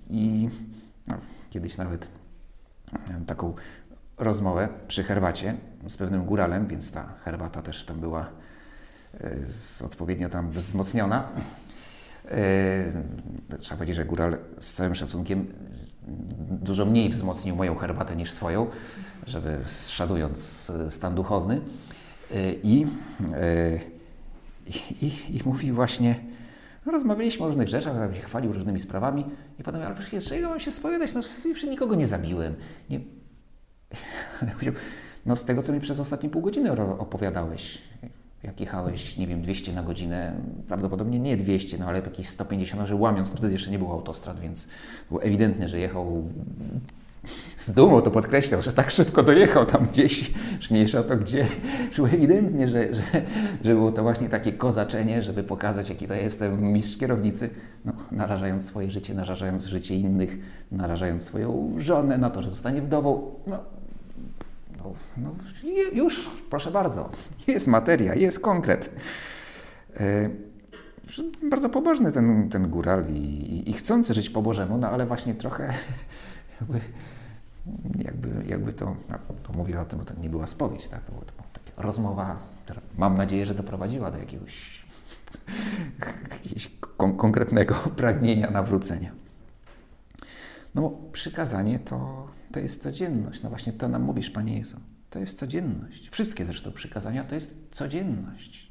I 0.10 0.50
no, 1.08 1.18
kiedyś 1.50 1.78
nawet 1.78 2.08
miałem 3.10 3.26
taką 3.26 3.54
rozmowę 4.18 4.70
przy 4.88 5.04
herbacie 5.04 5.58
z 5.88 5.98
pewnym 5.98 6.26
góralem, 6.26 6.68
więc 6.68 6.92
ta 6.92 7.14
herbata 7.24 7.62
też 7.62 7.86
tam 7.86 8.00
była 8.00 8.30
odpowiednio 9.86 10.30
tam 10.30 10.52
wzmocniona. 10.52 11.30
Yy, 12.26 13.60
trzeba 13.60 13.78
powiedzieć, 13.78 13.96
że 13.96 14.06
góral 14.06 14.38
z 14.60 14.74
całym 14.74 14.96
szacunkiem 14.96 15.48
dużo 16.62 16.86
mniej 16.86 17.10
wzmocnił 17.10 17.56
moją 17.56 17.76
herbatę 17.76 18.16
niż 18.16 18.32
swoją, 18.32 18.68
żeby 19.28 19.60
szanując 19.88 20.72
stan 20.90 21.16
duchowny. 21.16 21.62
I 22.64 22.88
i, 24.70 25.06
i, 25.06 25.38
i 25.38 25.42
mówi 25.46 25.72
właśnie, 25.72 26.16
rozmawialiśmy 26.86 27.46
o 27.46 27.48
różnych 27.48 27.68
rzeczach, 27.68 27.94
tam 27.94 28.16
się 28.16 28.22
chwalił 28.22 28.54
różnymi 28.54 28.80
sprawami 28.80 29.26
i 29.60 29.64
potem, 29.64 29.82
ale 29.82 29.96
przecież 29.96 30.26
czego 30.26 30.50
mam 30.50 30.60
się 30.60 30.72
spowiadać, 30.72 31.14
no 31.14 31.22
przecież 31.22 31.64
nikogo 31.64 31.96
nie 31.96 32.08
zabiłem. 32.08 32.56
Nie. 32.90 33.00
No 35.26 35.36
z 35.36 35.46
tego, 35.46 35.62
co 35.64 35.74
mi 35.74 35.80
przez 35.80 36.00
ostatnie 36.00 36.30
pół 36.30 36.42
godziny 36.42 36.72
opowiadałeś, 37.00 37.82
jak 38.44 38.60
jechałeś, 38.60 39.18
nie 39.18 39.28
wiem, 39.28 39.42
200 39.42 39.74
na 39.74 39.84
godzinę, 39.84 40.34
prawdopodobnie 40.68 41.20
nie 41.20 41.38
200, 41.38 41.78
no 41.78 41.86
ale 41.86 42.00
jakieś 42.00 42.28
150, 42.28 42.88
że 42.88 42.96
łamiąc, 42.96 43.34
wtedy 43.34 43.54
jeszcze 43.54 43.72
nie 43.72 43.80
było 43.80 43.92
autostrad, 43.92 44.40
więc 44.40 44.68
było 45.10 45.24
ewidentne, 45.24 45.68
że 45.68 45.80
jechał 45.80 46.24
z 47.58 47.72
dumą 47.72 48.02
to 48.02 48.12
podkreślał, 48.12 48.62
że 48.62 48.72
tak 48.72 48.92
szybko 48.92 49.24
dojechał 49.24 49.66
tam 49.66 49.88
gdzieś, 49.92 50.32
już 50.58 50.72
mniejsza 50.72 51.04
to 51.04 51.18
gdzie. 51.18 51.46
Było 51.96 52.08
ewidentnie, 52.08 52.68
że, 52.68 52.96
że, 52.96 53.04
że 53.64 53.74
było 53.74 53.92
to 53.92 54.04
właśnie 54.04 54.30
takie 54.30 54.54
kozaczenie, 54.54 55.24
żeby 55.24 55.44
pokazać, 55.44 55.90
jaki 55.90 56.08
to 56.08 56.14
jestem 56.14 56.72
mistrz 56.74 56.98
kierownicy, 56.98 57.50
no, 57.86 57.94
narażając 58.12 58.66
swoje 58.66 58.92
życie, 58.92 59.14
narażając 59.14 59.66
życie 59.66 59.96
innych, 59.96 60.38
narażając 60.72 61.24
swoją 61.24 61.74
żonę 61.78 62.18
na 62.18 62.30
to, 62.30 62.44
że 62.44 62.50
zostanie 62.50 62.82
wdową. 62.82 63.32
No, 63.48 63.64
no, 64.84 64.94
no 65.18 65.32
już, 65.94 66.30
proszę 66.50 66.72
bardzo, 66.72 67.10
jest 67.48 67.68
materia, 67.68 68.16
jest 68.16 68.40
konkret. 68.40 68.92
E, 70.00 70.30
bardzo 71.50 71.70
pobożny 71.70 72.12
ten, 72.12 72.50
ten 72.50 72.70
góral 72.70 73.06
i, 73.10 73.18
i, 73.18 73.70
i 73.70 73.74
chcący 73.74 74.14
żyć 74.14 74.30
po 74.30 74.42
Bożemu, 74.42 74.78
no 74.78 74.90
ale 74.90 75.06
właśnie 75.06 75.36
trochę 75.36 75.74
jakby, 76.60 76.80
jakby, 77.98 78.44
jakby 78.48 78.74
to, 78.74 78.96
to 79.44 79.54
mówię 79.54 79.82
o 79.82 79.86
tym, 79.86 80.00
bo 80.00 80.06
to 80.06 80.14
nie 80.22 80.30
była 80.30 80.48
spowiedź, 80.48 80.88
tak? 80.88 81.04
to 81.04 81.12
była 81.12 81.26
taka 81.26 81.82
rozmowa, 81.82 82.38
która 82.66 82.82
mam 82.98 83.18
nadzieję, 83.18 83.46
że 83.46 83.54
doprowadziła 83.54 84.12
do 84.12 84.18
jakiegoś, 84.18 84.86
jakiegoś 86.32 86.72
kon 86.98 87.18
konkretnego 87.18 87.76
pragnienia 87.98 88.52
nawrócenia. 88.52 89.12
No 90.76 90.82
bo 90.82 90.92
przykazanie 91.12 91.80
to, 91.80 92.28
to 92.52 92.60
jest 92.60 92.82
codzienność. 92.84 93.42
No 93.42 93.50
właśnie 93.50 93.74
to 93.74 93.88
nam 93.88 94.04
mówisz, 94.04 94.30
Panie 94.30 94.58
Jezu. 94.58 94.80
To 95.10 95.20
jest 95.20 95.40
codzienność. 95.40 96.10
Wszystkie 96.10 96.46
zresztą 96.46 96.72
przykazania 96.72 97.24
to 97.24 97.36
jest 97.36 97.56
codzienność. 97.72 98.70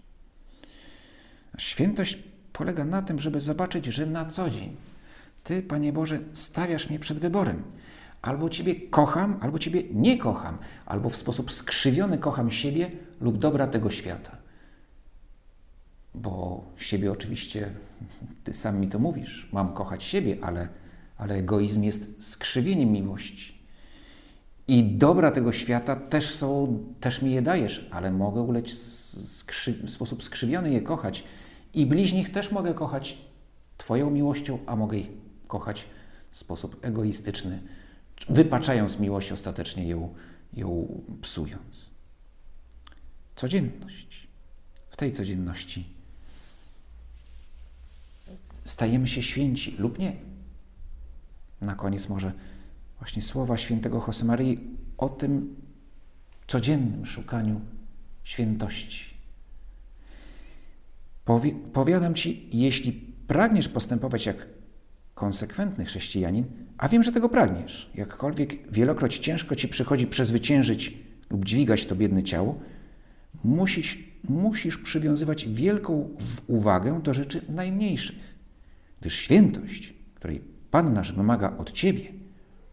Świętość 1.59 2.19
polega 2.53 2.85
na 2.85 3.03
tym, 3.03 3.19
żeby 3.19 3.41
zobaczyć, 3.41 3.87
że 3.87 4.07
na 4.07 4.25
co 4.25 4.51
dzień 4.51 4.77
ty, 5.45 5.63
Panie 5.63 5.93
Boże, 5.93 6.19
stawiasz 6.33 6.91
mnie 6.91 6.99
przed 6.99 7.19
wyborem. 7.19 7.63
Albo 8.23 8.49
Ciebie 8.49 8.75
kocham, 8.75 9.39
albo 9.41 9.59
Ciebie 9.59 9.83
nie 9.93 10.19
kocham, 10.19 10.59
albo 10.87 11.09
w 11.09 11.17
sposób 11.17 11.53
skrzywiony 11.53 12.19
kocham 12.19 12.51
siebie 12.51 12.91
lub 13.21 13.39
dobra 13.39 13.67
tego 13.67 13.91
świata. 13.91 14.37
Bo 16.15 16.65
siebie 16.77 17.13
oczywiście, 17.13 17.75
Ty 18.45 18.53
sam 18.53 18.81
mi 18.81 18.89
to 18.89 18.99
mówisz, 18.99 19.49
mam 19.53 19.73
kochać 19.73 20.05
siebie, 20.05 20.39
ale, 20.43 20.69
ale 21.17 21.35
egoizm 21.35 21.83
jest 21.83 22.25
skrzywieniem 22.27 22.89
miłości. 22.89 23.58
I 24.69 24.85
dobra 24.85 25.31
tego 25.31 25.53
świata 25.53 25.97
też 25.97 26.35
są, 26.35 26.79
też 27.01 27.23
mi 27.23 27.33
je 27.33 27.43
dajesz, 27.43 27.89
ale 27.91 28.11
mogę 28.11 28.41
ulec 28.41 28.71
w 29.85 29.91
sposób 29.91 30.23
skrzywiony 30.23 30.71
je 30.71 30.81
kochać. 30.81 31.25
I 31.75 31.87
bliźnich 31.87 32.33
też 32.33 32.53
mogę 32.53 32.75
kochać 32.75 33.19
Twoją 33.79 34.11
miłością, 34.11 34.59
a 34.67 34.77
mogę 34.77 34.99
ich 34.99 35.11
kochać 35.47 35.87
w 36.31 36.37
sposób 36.37 36.85
egoistyczny, 36.85 37.63
wypaczając 38.29 38.99
miłość, 38.99 39.33
ostatecznie 39.33 39.89
ją, 39.89 40.15
ją 40.53 41.03
psując. 41.23 41.91
Codzienność. 43.35 44.29
W 44.91 44.97
tej 44.97 45.13
codzienności 45.13 45.87
stajemy 48.65 49.09
się 49.09 49.23
święci 49.23 49.77
lub 49.79 49.99
nie. 49.99 50.17
Na 51.61 51.75
koniec 51.75 52.09
może 52.09 52.33
właśnie 52.99 53.23
słowa 53.23 53.57
świętego 53.57 54.05
Josemaryi 54.07 54.59
o 54.99 55.09
tym 55.09 55.57
codziennym 56.47 57.07
szukaniu 57.07 57.61
świętości. 58.25 59.15
Powi 61.25 61.53
powiadam 61.73 62.15
Ci, 62.15 62.49
jeśli 62.53 62.93
pragniesz 63.27 63.69
postępować 63.69 64.27
jak 64.27 64.47
konsekwentny 65.15 65.85
chrześcijanin, 65.85 66.45
a 66.79 66.89
wiem, 66.89 67.03
że 67.03 67.13
tego 67.13 67.29
pragniesz, 67.29 67.91
jakkolwiek 67.95 68.73
wielokroć 68.73 69.19
ciężko 69.19 69.57
ci 69.57 69.69
przychodzi 69.69 70.07
przezwyciężyć 70.07 70.95
lub 71.31 71.45
dźwigać 71.45 71.87
to 71.87 71.97
biedne 71.97 72.23
ciało, 72.23 72.59
musisz, 73.45 73.99
musisz 74.29 74.79
przywiązywać 74.79 75.49
wielką 75.49 76.09
uwagę 76.47 77.01
do 77.03 77.15
rzeczy 77.15 77.43
najmniejszych, 77.49 78.35
gdyż 79.01 79.15
świętość, 79.15 79.95
której 80.15 80.41
Pan 80.71 80.93
nasz 80.93 81.13
wymaga 81.13 81.57
od 81.57 81.73
Ciebie, 81.73 82.13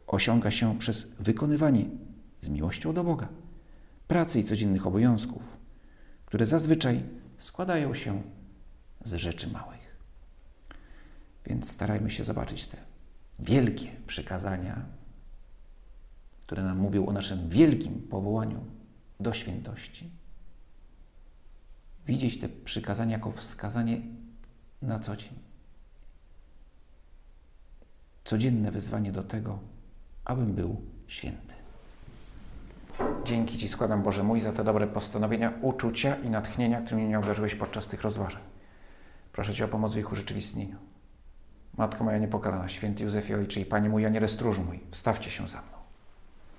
osiąga 0.08 0.52
się 0.52 0.80
przez 0.80 1.06
wykonywanie 1.20 1.86
z 2.41 2.50
miłością 2.50 2.94
do 2.94 3.04
Boga 3.04 3.28
pracy 4.08 4.39
i 4.39 4.44
codziennych 4.44 4.88
obowiązków, 4.88 5.58
które 6.26 6.46
zazwyczaj 6.46 7.04
składają 7.38 7.94
się 7.94 8.22
z 9.04 9.13
rzeczy 9.13 9.48
małych. 9.48 9.96
Więc 11.46 11.72
starajmy 11.72 12.12
się 12.12 12.24
zobaczyć 12.24 12.68
te 12.68 12.78
wielkie 13.39 13.88
przykazania, 14.08 14.86
które 16.41 16.63
nam 16.63 16.78
mówią 16.78 17.06
o 17.06 17.13
naszym 17.13 17.50
wielkim 17.50 18.02
powołaniu 18.02 18.65
do 19.20 19.34
świętości. 19.34 20.12
Widzieć 22.08 22.39
te 22.39 22.50
przykazania 22.50 23.12
jako 23.12 23.32
wskazanie 23.32 24.02
na 24.82 25.00
co 25.00 25.15
dzień. 25.15 25.34
Codzienne 28.24 28.72
wezwanie 28.72 29.12
do 29.12 29.24
tego, 29.24 29.60
abym 30.26 30.54
był 30.54 30.82
święty. 31.08 31.56
Dzięki 33.24 33.58
Ci 33.58 33.68
składam, 33.68 34.04
Boże 34.04 34.24
mój, 34.24 34.42
za 34.42 34.52
te 34.52 34.64
dobre 34.64 34.88
postanowienia, 34.88 35.54
uczucia 35.62 36.16
i 36.16 36.30
natchnienia, 36.30 36.82
którymi 36.82 37.08
mnie 37.08 37.20
obdarzyłeś 37.20 37.56
podczas 37.56 37.88
tych 37.88 38.02
rozważań. 38.02 38.42
Proszę 39.32 39.54
Cię 39.54 39.66
o 39.66 39.68
pomoc 39.68 39.94
w 39.94 39.98
ich 39.98 40.12
urzeczywistnieniu. 40.12 40.78
Matko 41.78 42.04
moja 42.04 42.18
niepokalana, 42.18 42.68
święty 42.68 43.04
Józefie 43.04 43.36
Ojcze 43.36 43.60
i 43.60 43.66
Panie 43.66 43.90
mój, 43.90 44.06
a 44.06 44.10
nie 44.10 44.28
stróż 44.28 44.60
mój, 44.60 44.84
wstawcie 44.92 45.30
się 45.30 45.48
za 45.48 45.62
mną. 45.62 45.75